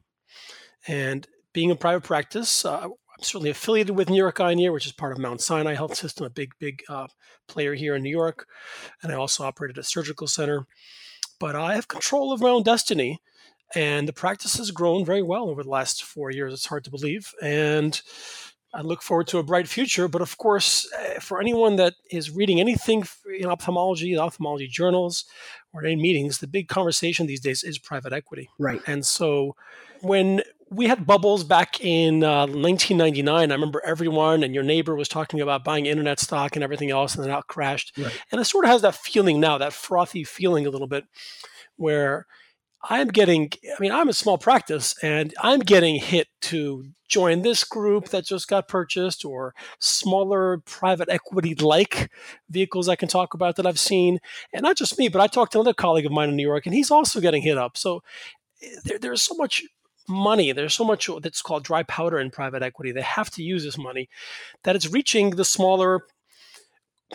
[0.86, 4.72] And being in private practice, uh, I'm certainly affiliated with New York Eye and Ear,
[4.72, 7.08] which is part of Mount Sinai Health System, a big, big uh,
[7.48, 8.46] player here in New York.
[9.02, 10.66] And I also operated a surgical center.
[11.40, 13.20] But I have control of my own destiny
[13.74, 16.52] and the practice has grown very well over the last four years.
[16.52, 17.33] It's hard to believe.
[17.42, 18.00] And
[18.72, 20.07] I look forward to a bright future.
[20.09, 23.05] But of course, eh, for anyone that is reading anything
[23.38, 25.24] in ophthalmology, ophthalmology journals,
[25.72, 28.48] or in meetings, the big conversation these days is private equity.
[28.59, 28.81] Right.
[28.87, 29.57] And so
[30.00, 33.50] when we had bubbles back in uh, 1999.
[33.50, 37.14] I remember everyone and your neighbor was talking about buying internet stock and everything else,
[37.14, 37.96] and then out crashed.
[37.96, 38.20] Right.
[38.33, 41.05] And it sort of has that feeling now, that frothy feeling a little bit,
[41.76, 42.26] where
[42.88, 47.64] I'm getting, I mean, I'm a small practice and I'm getting hit to join this
[47.64, 52.11] group that just got purchased or smaller private equity like
[52.51, 54.18] vehicles I can talk about that I've seen.
[54.53, 56.66] And not just me, but I talked to another colleague of mine in New York
[56.66, 57.77] and he's also getting hit up.
[57.77, 58.03] So
[58.62, 59.64] eh, there, there's so much
[60.09, 62.92] money, there's so much that's called dry powder in private equity.
[62.92, 64.09] They have to use this money
[64.62, 66.03] that it's reaching the smaller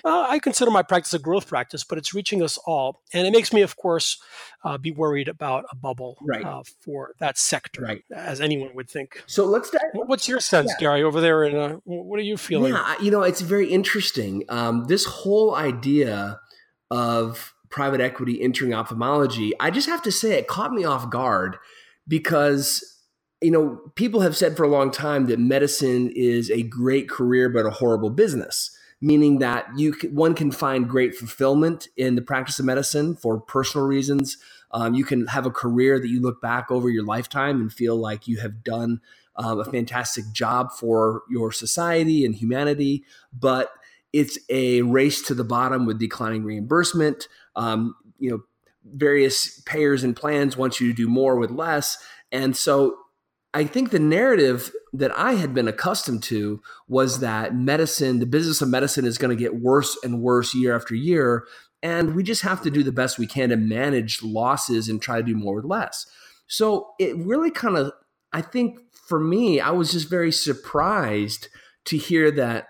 [0.06, 3.32] uh, I consider my practice a growth practice, but it's reaching us all, and it
[3.32, 4.22] makes me, of course,
[4.64, 6.46] uh, be worried about a bubble right.
[6.46, 8.04] uh, for that sector, right.
[8.16, 9.22] as anyone would think.
[9.28, 9.70] So let's.
[9.70, 10.80] Dive- What's your sense, yeah.
[10.80, 11.44] Gary, over there?
[11.44, 12.74] And uh, what are you feeling?
[12.74, 14.44] Yeah, you know, it's very interesting.
[14.50, 16.40] Um, this whole idea
[16.90, 21.58] of private equity entering ophthalmology, I just have to say, it caught me off guard
[22.08, 22.84] because
[23.42, 27.50] you know people have said for a long time that medicine is a great career
[27.50, 32.60] but a horrible business meaning that you one can find great fulfillment in the practice
[32.60, 34.38] of medicine for personal reasons.
[34.72, 37.96] Um, you can have a career that you look back over your lifetime and feel
[37.98, 39.02] like you have done
[39.36, 43.72] um, a fantastic job for your society and humanity, but
[44.14, 47.28] it's a race to the bottom with declining reimbursement.
[47.56, 48.44] Um, you know,
[48.86, 51.98] various payers and plans want you to do more with less,
[52.32, 52.98] and so
[53.54, 58.62] I think the narrative that I had been accustomed to was that medicine, the business
[58.62, 61.46] of medicine, is going to get worse and worse year after year.
[61.82, 65.18] And we just have to do the best we can to manage losses and try
[65.18, 66.06] to do more with less.
[66.48, 67.94] So it really kind of,
[68.34, 71.48] I think for me, I was just very surprised
[71.86, 72.68] to hear that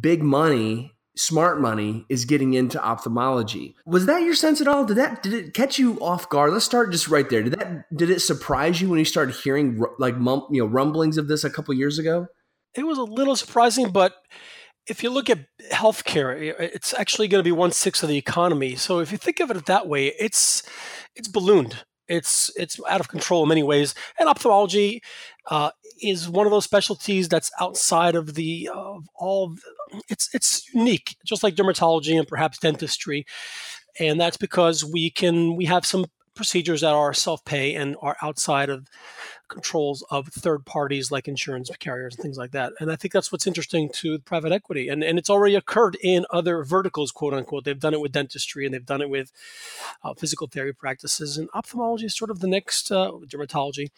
[0.00, 3.76] big money smart money is getting into ophthalmology.
[3.84, 4.84] Was that your sense at all?
[4.84, 6.52] Did that did it catch you off guard?
[6.52, 7.42] Let's start just right there.
[7.42, 11.28] Did that did it surprise you when you started hearing like you know rumblings of
[11.28, 12.26] this a couple years ago?
[12.74, 14.14] It was a little surprising, but
[14.86, 15.40] if you look at
[15.72, 18.76] healthcare, it's actually going to be one sixth of the economy.
[18.76, 20.62] So if you think of it that way, it's
[21.14, 21.84] it's ballooned.
[22.08, 23.94] It's it's out of control in many ways.
[24.18, 25.02] And ophthalmology
[25.50, 25.70] uh,
[26.02, 29.52] is one of those specialties that's outside of the of all.
[29.52, 29.60] Of,
[30.08, 33.26] it's it's unique, just like dermatology and perhaps dentistry,
[33.98, 38.16] and that's because we can we have some procedures that are self pay and are
[38.22, 38.86] outside of
[39.50, 42.72] controls of third parties like insurance carriers and things like that.
[42.80, 44.88] And I think that's what's interesting to private equity.
[44.88, 47.64] And, and it's already occurred in other verticals, quote unquote.
[47.64, 49.32] They've done it with dentistry and they've done it with
[50.02, 51.36] uh, physical therapy practices.
[51.36, 53.88] And ophthalmology is sort of the next, uh, dermatology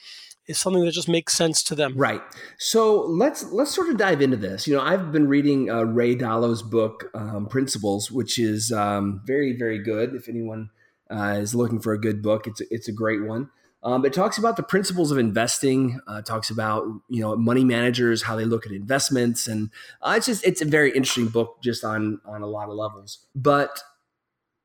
[0.46, 1.94] is something that just makes sense to them.
[1.96, 2.20] Right.
[2.59, 4.66] So let's let's sort of dive into this.
[4.66, 9.57] You know, I've been reading uh, Ray Dalio's book um, Principles, which is um, very
[9.57, 10.14] very good.
[10.14, 10.70] If anyone
[11.11, 13.50] uh, is looking for a good book, it's a, it's a great one.
[13.84, 16.00] Um, it talks about the principles of investing.
[16.06, 19.70] Uh, talks about you know money managers how they look at investments, and
[20.00, 23.26] uh, it's just it's a very interesting book just on on a lot of levels.
[23.34, 23.82] But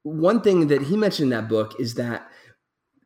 [0.04, 2.30] one thing that he mentioned in that book is that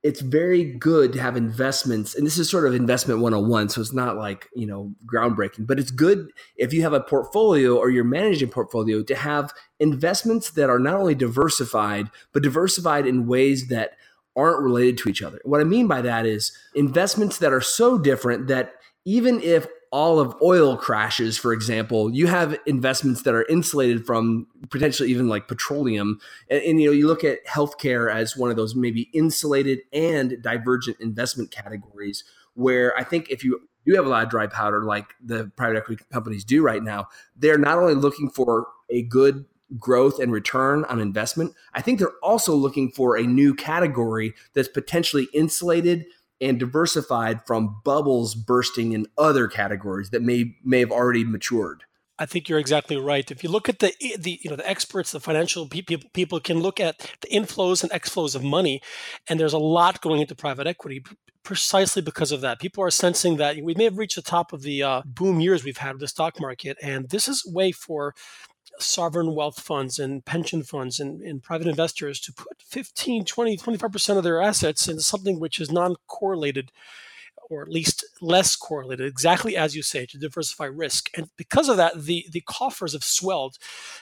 [0.03, 3.93] it's very good to have investments and this is sort of investment 101 so it's
[3.93, 8.03] not like you know groundbreaking but it's good if you have a portfolio or you're
[8.03, 13.91] managing portfolio to have investments that are not only diversified but diversified in ways that
[14.35, 17.97] aren't related to each other what i mean by that is investments that are so
[17.97, 18.73] different that
[19.05, 24.47] even if all of oil crashes, for example, you have investments that are insulated from
[24.69, 26.19] potentially even like petroleum.
[26.49, 30.41] And, and, you know, you look at healthcare as one of those maybe insulated and
[30.41, 32.23] divergent investment categories
[32.53, 35.77] where I think if you do have a lot of dry powder like the private
[35.77, 39.45] equity companies do right now, they're not only looking for a good
[39.77, 44.67] growth and return on investment, I think they're also looking for a new category that's
[44.67, 46.05] potentially insulated
[46.39, 51.83] and diversified from bubbles bursting in other categories that may may have already matured.
[52.21, 53.31] I think you're exactly right.
[53.31, 56.59] If you look at the the you know the experts, the financial people, people can
[56.59, 58.81] look at the inflows and exflows of money,
[59.27, 61.03] and there's a lot going into private equity
[61.43, 62.59] precisely because of that.
[62.59, 65.63] People are sensing that we may have reached the top of the uh, boom years
[65.63, 68.13] we've had with the stock market, and this is a way for
[68.79, 74.17] sovereign wealth funds and pension funds and, and, private investors to put 15, 20, 25%
[74.17, 76.71] of their assets into something which is non correlated
[77.51, 81.09] or at least less correlated, exactly as you say, to diversify risk.
[81.17, 83.57] And because of that, the, the coffers have swelled.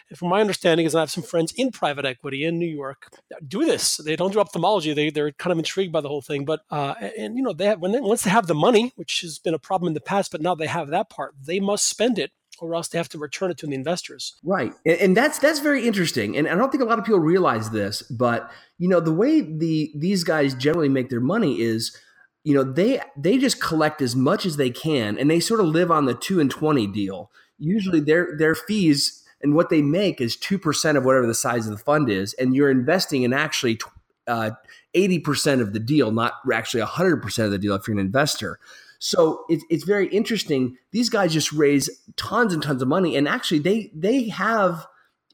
[0.08, 3.08] And from my understanding, is I have some friends in private equity in New York
[3.46, 3.98] do this.
[3.98, 4.94] They don't do ophthalmology.
[4.94, 6.46] They, they're kind of intrigued by the whole thing.
[6.46, 9.22] But, uh, and, you know, they have, when they, once they have the money, which
[9.22, 11.90] has been a problem in the past, but now they have that part, they must
[11.90, 14.36] spend it or else they have to return it to the investors.
[14.44, 16.38] Right, and, and, that's that's very interesting.
[16.38, 19.42] And I don't think a lot of people realize this, but you know the way
[19.42, 21.96] the these guys generally make their money is,
[22.44, 25.68] you know, they they just collect as much as they can, and they sort of
[25.68, 27.32] live on the two and twenty deal.
[27.58, 31.66] Usually, their their fees and what they make is two percent of whatever the size
[31.66, 33.80] of the fund is, and you're investing in actually.
[34.28, 34.52] Uh,
[34.96, 38.60] 80% of the deal, not actually 100% of the deal if you're an investor.
[39.00, 40.76] So it's it's very interesting.
[40.92, 44.86] These guys just raise tons and tons of money, and actually they they have,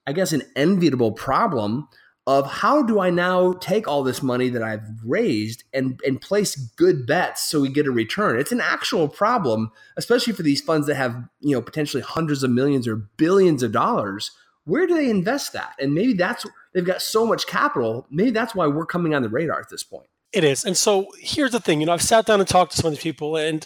[0.07, 1.89] I guess, an enviable problem
[2.28, 6.55] of how do I now take all this money that I've raised and and place
[6.55, 8.39] good bets so we get a return.
[8.39, 12.51] It's an actual problem, especially for these funds that have you know potentially hundreds of
[12.51, 14.32] millions or billions of dollars.
[14.66, 15.74] Where do they invest that?
[15.80, 18.05] And maybe that's they've got so much capital.
[18.11, 20.07] Maybe that's why we're coming on the radar at this point.
[20.36, 20.66] It is.
[20.66, 22.94] And so here's the thing, you know, I've sat down and talked to some of
[22.96, 23.66] these people and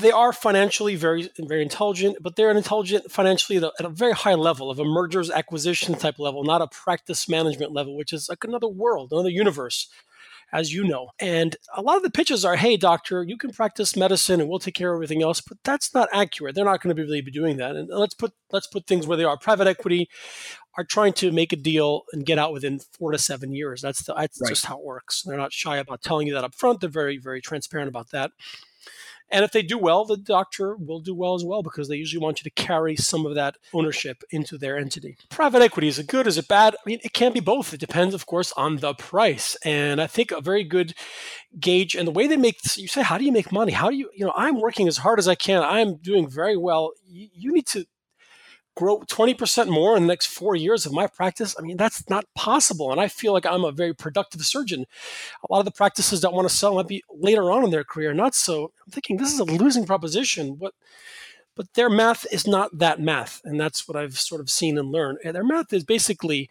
[0.00, 4.12] they are financially very very intelligent, but they're intelligent financially at a, at a, very
[4.12, 8.28] high level of a mergers acquisition type level, not a practice management level, which is
[8.28, 9.88] like another world, another universe,
[10.52, 11.10] as you know.
[11.18, 14.58] And a lot of the pitches are, "Hey, doctor, you can practice medicine, and we'll
[14.58, 16.54] take care of everything else." But that's not accurate.
[16.54, 17.76] They're not going to be really be doing that.
[17.76, 19.36] And let's put let's put things where they are.
[19.36, 20.08] Private equity
[20.76, 23.82] are trying to make a deal and get out within four to seven years.
[23.82, 24.48] That's the, that's right.
[24.48, 25.22] just how it works.
[25.24, 26.80] They're not shy about telling you that up front.
[26.80, 28.32] They're very very transparent about that.
[29.30, 32.22] And if they do well, the doctor will do well as well because they usually
[32.22, 35.16] want you to carry some of that ownership into their entity.
[35.28, 36.26] Private equity is it good?
[36.26, 36.74] Is it bad?
[36.74, 37.72] I mean, it can be both.
[37.72, 39.56] It depends, of course, on the price.
[39.64, 40.94] And I think a very good
[41.58, 43.72] gauge and the way they make you say, how do you make money?
[43.72, 45.62] How do you, you know, I'm working as hard as I can.
[45.62, 46.92] I'm doing very well.
[47.06, 47.86] You, you need to
[48.80, 52.24] grow 20% more in the next four years of my practice, I mean, that's not
[52.34, 52.90] possible.
[52.90, 54.86] And I feel like I'm a very productive surgeon.
[55.44, 57.84] A lot of the practices that want to sell might be later on in their
[57.84, 58.72] career, not so.
[58.86, 60.58] I'm thinking this is a losing proposition.
[60.58, 60.72] What?
[61.54, 63.42] But their math is not that math.
[63.44, 65.18] And that's what I've sort of seen and learned.
[65.22, 66.48] And their math is basically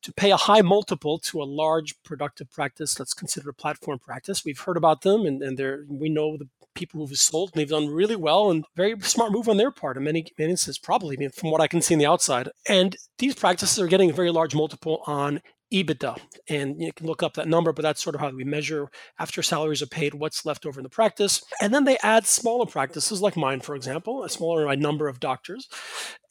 [0.00, 4.46] to pay a high multiple to a large productive practice that's considered a platform practice.
[4.46, 5.58] We've heard about them and, and
[5.90, 9.48] we know the people who've sold and they've done really well and very smart move
[9.48, 11.94] on their part in many, many instances, probably I mean, from what I can see
[11.94, 12.48] on the outside.
[12.68, 15.40] And these practices are getting a very large multiple on
[15.72, 16.18] EBITDA.
[16.48, 19.42] And you can look up that number, but that's sort of how we measure after
[19.42, 21.42] salaries are paid, what's left over in the practice.
[21.60, 25.68] And then they add smaller practices like mine, for example, a smaller number of doctors.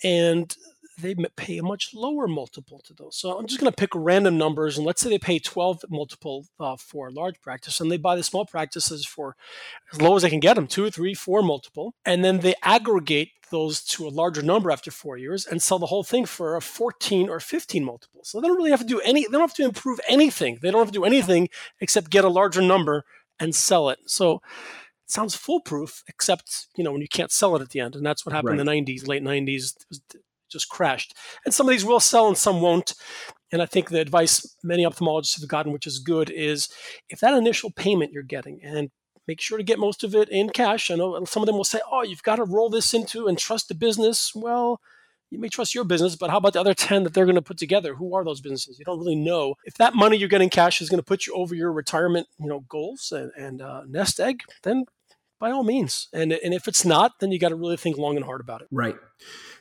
[0.03, 0.53] And
[1.01, 3.15] they pay a much lower multiple to those.
[3.15, 6.45] So I'm just going to pick random numbers, and let's say they pay 12 multiple
[6.59, 9.35] uh, for a large practice, and they buy the small practices for
[9.93, 13.31] as low as they can get them, two, three, four multiple, and then they aggregate
[13.49, 16.61] those to a larger number after four years and sell the whole thing for a
[16.61, 18.21] 14 or 15 multiple.
[18.23, 20.59] So they don't really have to do any, they don't have to improve anything.
[20.61, 23.05] They don't have to do anything except get a larger number
[23.39, 23.99] and sell it.
[24.05, 27.95] So it sounds foolproof, except, you know, when you can't sell it at the end.
[27.95, 28.67] And that's what happened right.
[28.67, 29.73] in the 90s, late 90s
[30.49, 31.15] just crashed.
[31.45, 32.93] And some of these will sell and some won't.
[33.51, 36.69] And I think the advice many ophthalmologists have gotten, which is good, is
[37.09, 38.91] if that initial payment you're getting, and
[39.29, 40.89] make sure to get most of it in cash.
[40.89, 43.37] I know some of them will say, oh, you've got to roll this into and
[43.37, 44.31] trust the business.
[44.33, 44.81] Well,
[45.29, 47.41] you may trust your business, but how about the other 10 that they're going to
[47.41, 47.93] put together?
[47.93, 48.79] Who are those businesses?
[48.79, 49.53] You don't really know.
[49.65, 52.47] If that money you're getting cash is going to put you over your retirement, you
[52.47, 54.85] know, goals and, and uh, nest egg, then
[55.39, 56.07] by all means.
[56.11, 58.63] And, and if it's not, then you got to really think long and hard about
[58.63, 58.67] it.
[58.71, 58.95] Right.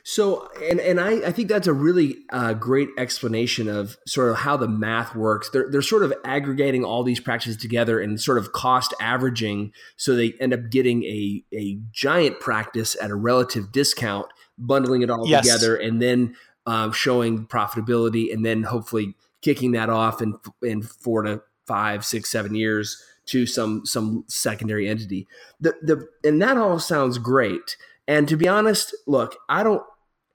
[0.03, 4.37] So, and and I, I think that's a really uh, great explanation of sort of
[4.37, 5.49] how the math works.
[5.49, 10.15] They're they're sort of aggregating all these practices together and sort of cost averaging, so
[10.15, 14.27] they end up getting a a giant practice at a relative discount,
[14.57, 15.43] bundling it all yes.
[15.43, 16.35] together, and then
[16.65, 22.31] um, showing profitability, and then hopefully kicking that off in in four to five, six,
[22.31, 25.27] seven years to some some secondary entity.
[25.59, 27.77] The the and that all sounds great.
[28.09, 29.83] And to be honest, look, I don't,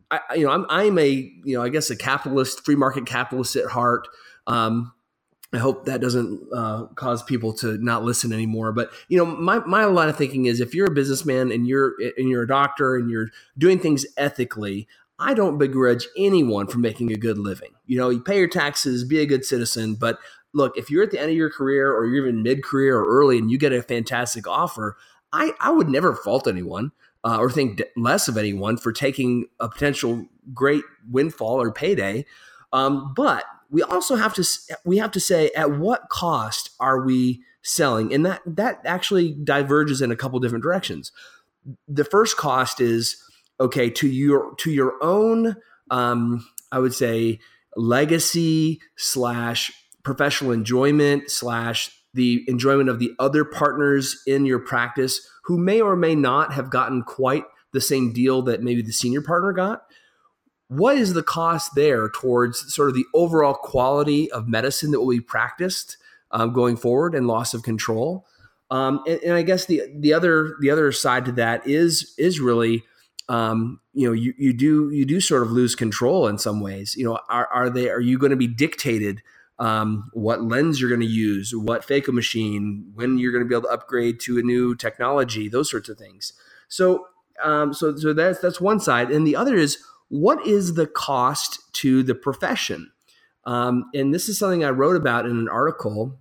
[0.09, 3.57] I, you know, I'm, I'm a, you know, I guess a capitalist, free market capitalist
[3.57, 4.07] at heart.
[4.47, 4.93] Um,
[5.53, 8.71] I hope that doesn't uh, cause people to not listen anymore.
[8.71, 11.95] But you know, my my line of thinking is, if you're a businessman and you're
[12.17, 17.13] and you're a doctor and you're doing things ethically, I don't begrudge anyone for making
[17.13, 17.71] a good living.
[17.87, 19.95] You know, you pay your taxes, be a good citizen.
[19.95, 20.19] But
[20.53, 23.07] look, if you're at the end of your career or you're even mid career or
[23.07, 24.97] early and you get a fantastic offer,
[25.33, 26.93] I I would never fault anyone
[27.25, 32.25] uh, or think less of anyone for taking a potential great windfall or payday.
[32.73, 34.45] Um, but we also have to
[34.85, 40.01] we have to say at what cost are we selling, and that that actually diverges
[40.03, 41.11] in a couple different directions.
[41.89, 43.17] The first cost is
[43.59, 45.57] okay to your to your own
[45.91, 47.41] um, I would say
[47.77, 49.73] legacy slash
[50.03, 55.97] professional enjoyment slash the enjoyment of the other partners in your practice who may or
[55.97, 59.85] may not have gotten quite the same deal that maybe the senior partner got.
[60.69, 65.11] What is the cost there towards sort of the overall quality of medicine that will
[65.11, 65.99] be practiced
[66.31, 68.27] um, going forward and loss of control?
[68.71, 72.41] Um, and, and, I guess the the other the other side to that is is
[72.41, 72.83] really
[73.29, 76.95] um, you know you, you do you do sort of lose control in some ways.
[76.97, 79.23] You know, are, are they are you going to be dictated
[79.59, 83.55] um, what lens you're going to use, what phaco machine, when you're going to be
[83.55, 86.33] able to upgrade to a new technology, those sorts of things.
[86.69, 87.07] So,
[87.43, 89.79] um, so, so that's that's one side, and the other is
[90.09, 92.91] what is the cost to the profession?
[93.45, 96.19] Um, and this is something I wrote about in an article.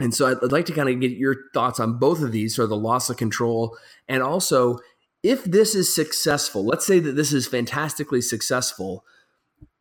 [0.00, 2.58] And so I'd, I'd like to kind of get your thoughts on both of these,
[2.58, 3.76] of the loss of control,
[4.08, 4.78] and also
[5.22, 6.64] if this is successful.
[6.64, 9.04] Let's say that this is fantastically successful.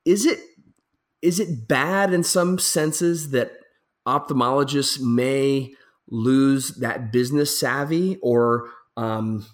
[0.04, 0.40] Is it
[1.22, 3.52] is it bad in some senses that
[4.08, 5.74] ophthalmologists may
[6.10, 9.46] lose that business savvy or um,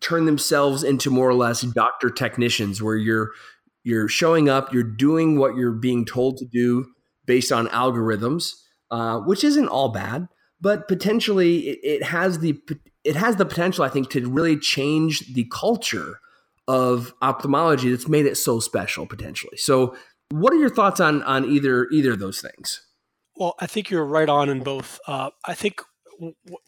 [0.00, 3.30] turn themselves into more or less doctor technicians where you're
[3.82, 6.86] you're showing up you're doing what you're being told to do
[7.26, 8.52] based on algorithms
[8.90, 10.28] uh, which isn't all bad
[10.60, 12.58] but potentially it, it has the
[13.04, 16.18] it has the potential i think to really change the culture
[16.66, 19.56] of ophthalmology that's made it so special potentially.
[19.56, 19.96] So
[20.30, 22.80] what are your thoughts on on either either of those things?
[23.36, 25.00] Well, I think you're right on in both.
[25.06, 25.80] Uh, I think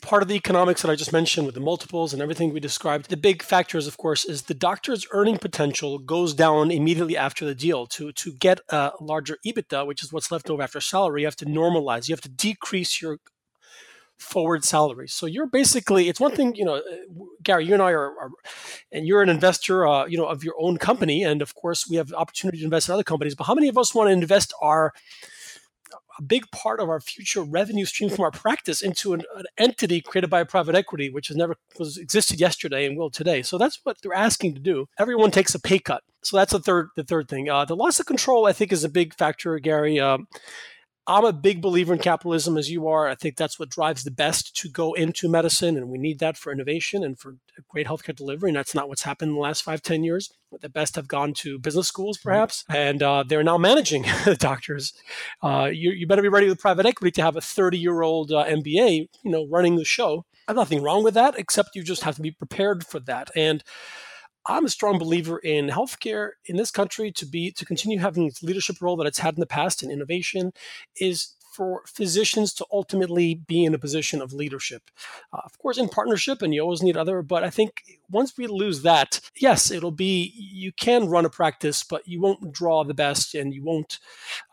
[0.03, 3.09] part of the economics that I just mentioned with the multiples and everything we described,
[3.09, 7.45] the big factor is, of course, is the doctor's earning potential goes down immediately after
[7.45, 7.87] the deal.
[7.87, 11.37] To to get a larger EBITDA, which is what's left over after salary, you have
[11.37, 12.09] to normalize.
[12.09, 13.19] You have to decrease your
[14.19, 15.12] forward salaries.
[15.12, 16.83] So you're basically it's one thing you know,
[17.43, 18.31] Gary, you and I are, are
[18.93, 21.97] and you're an investor, uh, you know, of your own company, and of course we
[21.97, 23.35] have opportunity to invest in other companies.
[23.35, 24.93] But how many of us want to invest our
[26.19, 30.01] a big part of our future revenue stream from our practice into an, an, entity
[30.01, 33.43] created by a private equity, which has never was existed yesterday and will today.
[33.43, 34.87] So that's what they're asking to do.
[34.99, 36.03] Everyone takes a pay cut.
[36.23, 37.49] So that's the third the third thing.
[37.49, 40.01] Uh, the loss of control, I think, is a big factor, Gary.
[40.01, 40.27] Um,
[41.09, 43.07] I'm a big believer in capitalism as you are.
[43.07, 46.37] I think that's what drives the best to go into medicine, and we need that
[46.37, 47.37] for innovation and for
[47.69, 48.51] great healthcare delivery.
[48.51, 50.33] And that's not what's happened in the last five, ten years.
[50.61, 52.29] The best have gone to business schools, mm-hmm.
[52.29, 54.93] perhaps, and uh, they're now managing the doctors.
[55.43, 58.33] Uh, you, you, better be ready with private equity to have a 30 year old
[58.33, 60.25] uh, MBA, you know, running the show.
[60.49, 63.31] I have nothing wrong with that, except you just have to be prepared for that.
[63.37, 63.63] And
[64.49, 68.42] I'm a strong believer in healthcare in this country to be to continue having its
[68.42, 70.53] leadership role that it's had in the past in innovation
[71.01, 74.91] is for physicians to ultimately be in a position of leadership.
[75.33, 78.47] Uh, of course, in partnership, and you always need other, but I think once we
[78.47, 82.95] lose that, yes, it'll be, you can run a practice, but you won't draw the
[82.95, 83.99] best and you won't,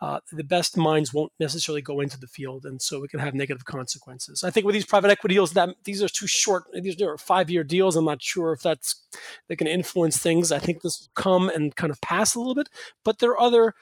[0.00, 2.64] uh, the best minds won't necessarily go into the field.
[2.64, 4.42] And so it can have negative consequences.
[4.42, 7.50] I think with these private equity deals, that these are too short, these are five
[7.50, 7.96] year deals.
[7.96, 9.06] I'm not sure if that's,
[9.48, 10.50] they can influence things.
[10.50, 12.70] I think this will come and kind of pass a little bit,
[13.04, 13.74] but there are other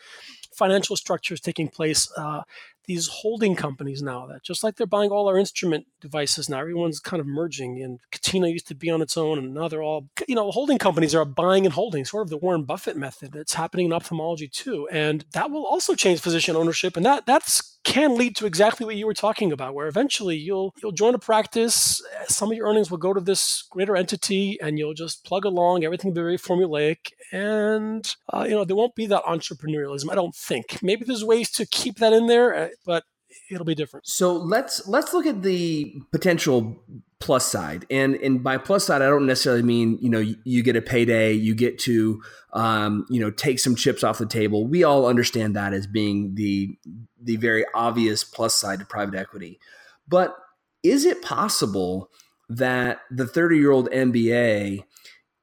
[0.53, 2.11] financial structures taking place.
[2.17, 2.43] Uh,
[2.85, 7.01] these holding companies now that just like they're buying all our instrument devices now, everyone's
[7.01, 7.83] kind of merging.
[7.83, 10.79] And Katena used to be on its own, and now they're all, you know, holding
[10.79, 13.33] companies are buying and holding, sort of the Warren Buffett method.
[13.33, 17.72] that's happening in ophthalmology too, and that will also change physician ownership, and that that's
[17.85, 21.19] can lead to exactly what you were talking about, where eventually you'll you'll join a
[21.19, 25.45] practice, some of your earnings will go to this greater entity, and you'll just plug
[25.45, 25.85] along.
[25.85, 30.11] Everything will be very formulaic, and uh, you know there won't be that entrepreneurialism.
[30.11, 30.83] I don't think.
[30.83, 33.05] Maybe there's ways to keep that in there, uh, but
[33.53, 34.07] it'll be different.
[34.07, 36.77] So let's let's look at the potential
[37.21, 40.63] plus side, and and by plus side, I don't necessarily mean you know you, you
[40.63, 42.23] get a payday, you get to
[42.53, 44.67] um, you know take some chips off the table.
[44.67, 46.77] We all understand that as being the
[47.23, 49.61] the very obvious plus side to private equity,
[50.09, 50.37] but
[50.83, 52.11] is it possible
[52.49, 54.85] that the 30 year old MBA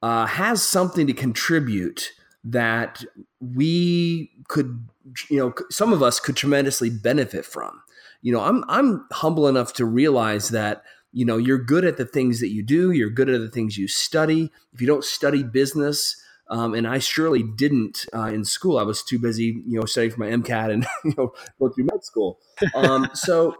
[0.01, 2.12] uh, has something to contribute
[2.43, 3.03] that
[3.39, 4.88] we could
[5.30, 7.82] you know some of us could tremendously benefit from
[8.22, 12.05] you know i'm i'm humble enough to realize that you know you're good at the
[12.05, 15.43] things that you do you're good at the things you study if you don't study
[15.43, 16.15] business
[16.49, 18.80] um, and I surely didn't uh, in school.
[18.80, 21.86] I was too busy, you know, studying for my MCAT and you know go through
[21.86, 22.39] med school.
[22.74, 23.55] Um, so,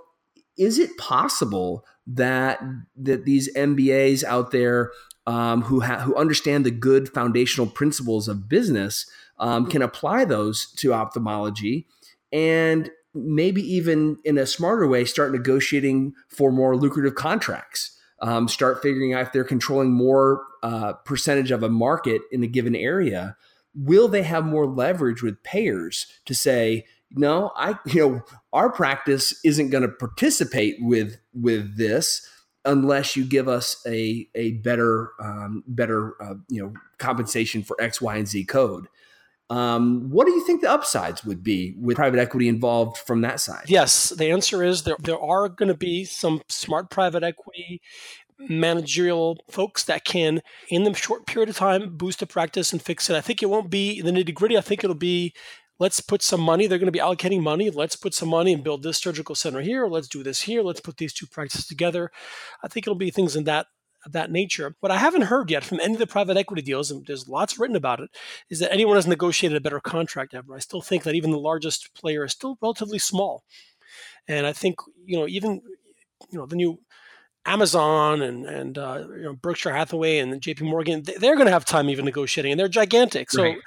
[0.58, 2.60] is it possible that
[2.98, 4.92] that these MBAs out there
[5.28, 9.06] um, who ha- who understand the good foundational principles of business
[9.38, 11.88] um, can apply those to ophthalmology
[12.32, 18.82] and maybe even in a smarter way start negotiating for more lucrative contracts um, start
[18.82, 23.36] figuring out if they're controlling more uh, percentage of a market in a given area
[23.76, 28.22] will they have more leverage with payers to say no i you know
[28.54, 32.28] our practice isn't going to participate with with this
[32.66, 38.02] unless you give us a a better um, better uh, you know compensation for X,
[38.02, 38.88] Y, and Z code.
[39.50, 43.40] Um, what do you think the upsides would be with private equity involved from that
[43.40, 43.66] side?
[43.68, 44.96] Yes, the answer is there.
[45.00, 47.82] There are going to be some smart private equity
[48.38, 53.10] managerial folks that can, in the short period of time, boost a practice and fix
[53.10, 53.16] it.
[53.16, 54.58] I think it won't be the nitty gritty.
[54.58, 55.34] I think it'll be
[55.80, 56.68] let's put some money.
[56.68, 57.70] They're going to be allocating money.
[57.70, 59.88] Let's put some money and build this surgical center here.
[59.88, 60.62] Let's do this here.
[60.62, 62.12] Let's put these two practices together.
[62.64, 63.68] I think it'll be things in that
[64.06, 64.76] of that nature.
[64.80, 67.60] What I haven't heard yet from any of the private equity deals, and there's lots
[67.60, 68.10] written about it,
[68.50, 70.56] is that anyone has negotiated a better contract ever.
[70.56, 73.44] I still think that even the largest player is still relatively small.
[74.28, 75.62] And I think, you know, even,
[76.32, 76.80] you know, the new
[77.46, 80.66] Amazon and and uh, you know Berkshire Hathaway and J.P.
[80.66, 83.32] Morgan, they're going to have time even negotiating, and they're gigantic.
[83.32, 83.58] So right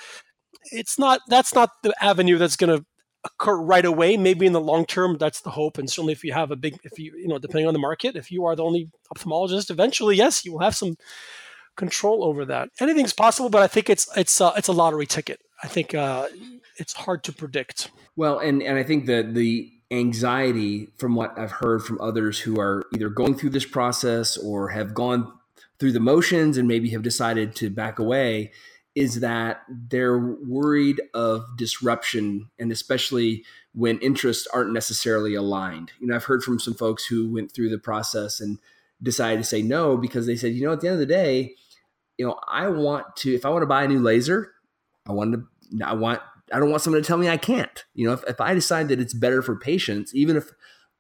[0.71, 2.85] it's not that's not the avenue that's going to
[3.25, 4.17] occur right away.
[4.17, 5.79] Maybe in the long term, that's the hope.
[5.79, 8.17] And certainly, if you have a big, if you you know, depending on the market,
[8.17, 10.97] if you are the only ophthalmologist, eventually, yes, you will have some
[11.77, 12.71] control over that.
[12.81, 15.41] Anything's possible, but I think it's it's uh, it's a lottery ticket.
[15.63, 16.29] I think uh,
[16.77, 17.91] it's hard to predict.
[18.17, 22.59] Well, and and I think that the anxiety from what I've heard from others who
[22.59, 25.31] are either going through this process or have gone
[25.79, 28.53] through the motions and maybe have decided to back away
[28.95, 35.93] is that they're worried of disruption and especially when interests aren't necessarily aligned.
[35.99, 38.59] You know, I've heard from some folks who went through the process and
[39.03, 41.55] decided to say no because they said, you know, at the end of the day,
[42.19, 44.53] you know, I want to if I want to buy a new laser,
[45.09, 46.21] I want to I want
[46.53, 47.85] I don't want someone to tell me I can't.
[47.95, 50.51] You know, if, if I decide that it's better for patients, even if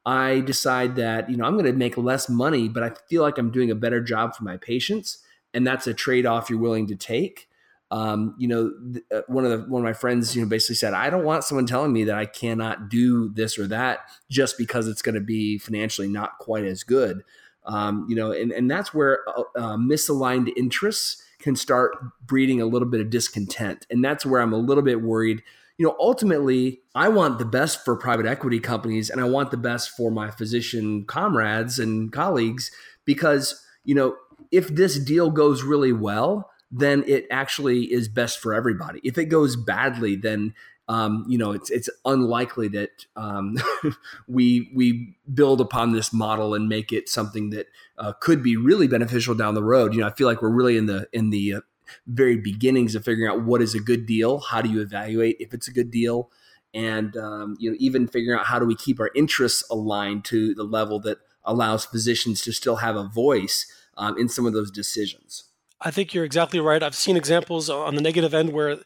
[0.06, 3.38] I decide that, you know, I'm going to make less money, but I feel like
[3.38, 5.18] I'm doing a better job for my patients,
[5.54, 7.48] and that's a trade-off you're willing to take
[7.92, 10.76] um, you know, th- uh, one of the one of my friends, you know, basically
[10.76, 14.56] said, I don't want someone telling me that I cannot do this or that just
[14.56, 17.22] because it's going to be financially not quite as good.
[17.66, 22.66] Um, you know, and and that's where uh, uh, misaligned interests can start breeding a
[22.66, 25.42] little bit of discontent, and that's where I'm a little bit worried.
[25.76, 29.58] You know, ultimately, I want the best for private equity companies, and I want the
[29.58, 32.70] best for my physician comrades and colleagues
[33.04, 34.16] because you know
[34.50, 39.00] if this deal goes really well then it actually is best for everybody.
[39.04, 40.54] If it goes badly, then
[40.88, 43.56] um, you know it's it's unlikely that um,
[44.28, 47.66] we we build upon this model and make it something that
[47.98, 49.94] uh, could be really beneficial down the road.
[49.94, 51.60] You know, I feel like we're really in the in the uh,
[52.06, 54.40] very beginnings of figuring out what is a good deal.
[54.40, 56.30] How do you evaluate if it's a good deal?
[56.74, 60.54] And um, you know, even figuring out how do we keep our interests aligned to
[60.54, 63.66] the level that allows physicians to still have a voice
[63.96, 65.44] um, in some of those decisions.
[65.84, 66.82] I think you're exactly right.
[66.82, 68.78] I've seen examples on the negative end where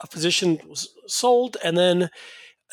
[0.00, 2.10] a physician was sold and then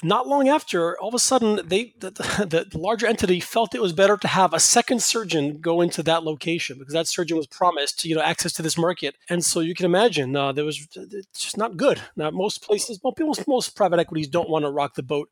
[0.03, 3.93] not long after, all of a sudden, they the, the, larger entity felt it was
[3.93, 8.03] better to have a second surgeon go into that location because that surgeon was promised,
[8.03, 9.15] you know, access to this market.
[9.29, 12.01] And so you can imagine uh, there was it's just not good.
[12.15, 15.29] Now, most places, most most private equities don't want to rock the boat.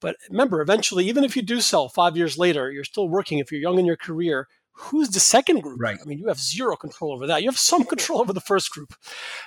[0.00, 3.38] But remember, eventually, even if you do sell five years later, you're still working.
[3.38, 5.80] If you're young in your career, who's the second group?
[5.80, 5.98] Right.
[6.00, 7.42] I mean, you have zero control over that.
[7.42, 8.94] You have some control over the first group.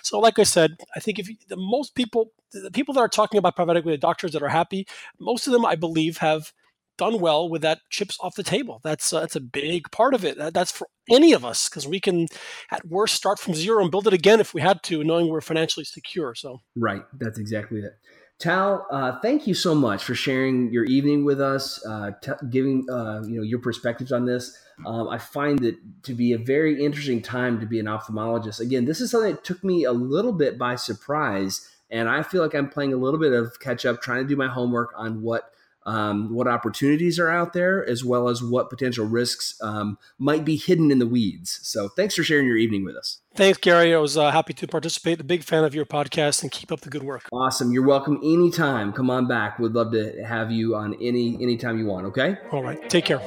[0.04, 3.10] So, like I said, I think if you, the most people, the people that are
[3.10, 4.88] talking about private equity, doctors that are happy,
[5.20, 6.54] most of them, I believe, have
[6.98, 8.80] done well with that chips off the table.
[8.84, 10.38] That's uh, that's a big part of it.
[10.54, 12.28] That's for any of us because we can,
[12.72, 15.42] at worst, start from zero and build it again if we had to, knowing we're
[15.42, 16.36] financially secure.
[16.36, 17.04] So, right.
[17.20, 17.94] That's exactly it.
[18.38, 22.86] Tal, uh, thank you so much for sharing your evening with us, uh, t- giving
[22.90, 24.58] uh, you know your perspectives on this.
[24.86, 28.60] Um, I find it to be a very interesting time to be an ophthalmologist.
[28.60, 32.42] Again, this is something that took me a little bit by surprise, and I feel
[32.42, 35.22] like I'm playing a little bit of catch up, trying to do my homework on
[35.22, 35.52] what
[35.86, 40.56] um, what opportunities are out there, as well as what potential risks um, might be
[40.56, 41.60] hidden in the weeds.
[41.64, 43.22] So, thanks for sharing your evening with us.
[43.36, 43.94] Thanks, Gary.
[43.94, 45.20] I was uh, happy to participate.
[45.20, 47.28] A big fan of your podcast, and keep up the good work.
[47.32, 47.72] Awesome.
[47.72, 48.94] You're welcome anytime.
[48.94, 49.60] Come on back.
[49.60, 52.08] We'd love to have you on any anytime you want.
[52.08, 52.38] Okay.
[52.52, 52.90] All right.
[52.90, 53.22] Take care.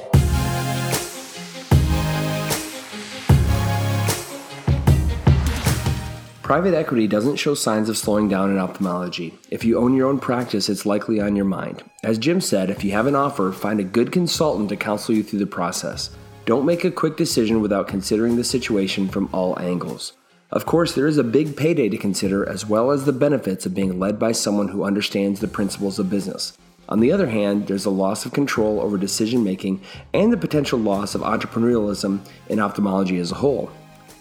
[6.49, 9.35] Private equity doesn't show signs of slowing down in ophthalmology.
[9.51, 11.83] If you own your own practice, it's likely on your mind.
[12.03, 15.21] As Jim said, if you have an offer, find a good consultant to counsel you
[15.21, 16.09] through the process.
[16.47, 20.13] Don't make a quick decision without considering the situation from all angles.
[20.49, 23.75] Of course, there is a big payday to consider, as well as the benefits of
[23.75, 26.57] being led by someone who understands the principles of business.
[26.89, 29.81] On the other hand, there's a loss of control over decision making
[30.15, 33.69] and the potential loss of entrepreneurialism in ophthalmology as a whole.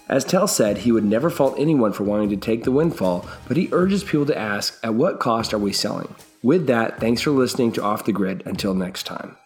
[0.08, 3.56] As Tal said, he would never fault anyone for wanting to take the windfall, but
[3.56, 6.14] he urges people to ask, at what cost are we selling?
[6.42, 8.42] With that, thanks for listening to Off the Grid.
[8.46, 9.36] Until next time.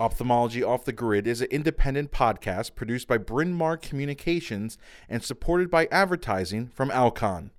[0.00, 4.78] Ophthalmology Off the Grid is an independent podcast produced by Bryn Mawr Communications
[5.10, 7.50] and supported by advertising from Alcon.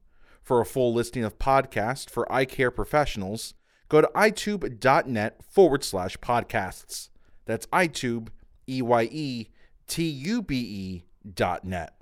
[0.41, 3.53] For a full listing of podcasts for eye care professionals,
[3.89, 7.09] go to eyetube.net forward slash podcasts.
[7.45, 8.29] That's Eyetube,
[8.67, 9.47] E Y E
[9.85, 11.03] T U B E
[11.35, 11.93] dot net.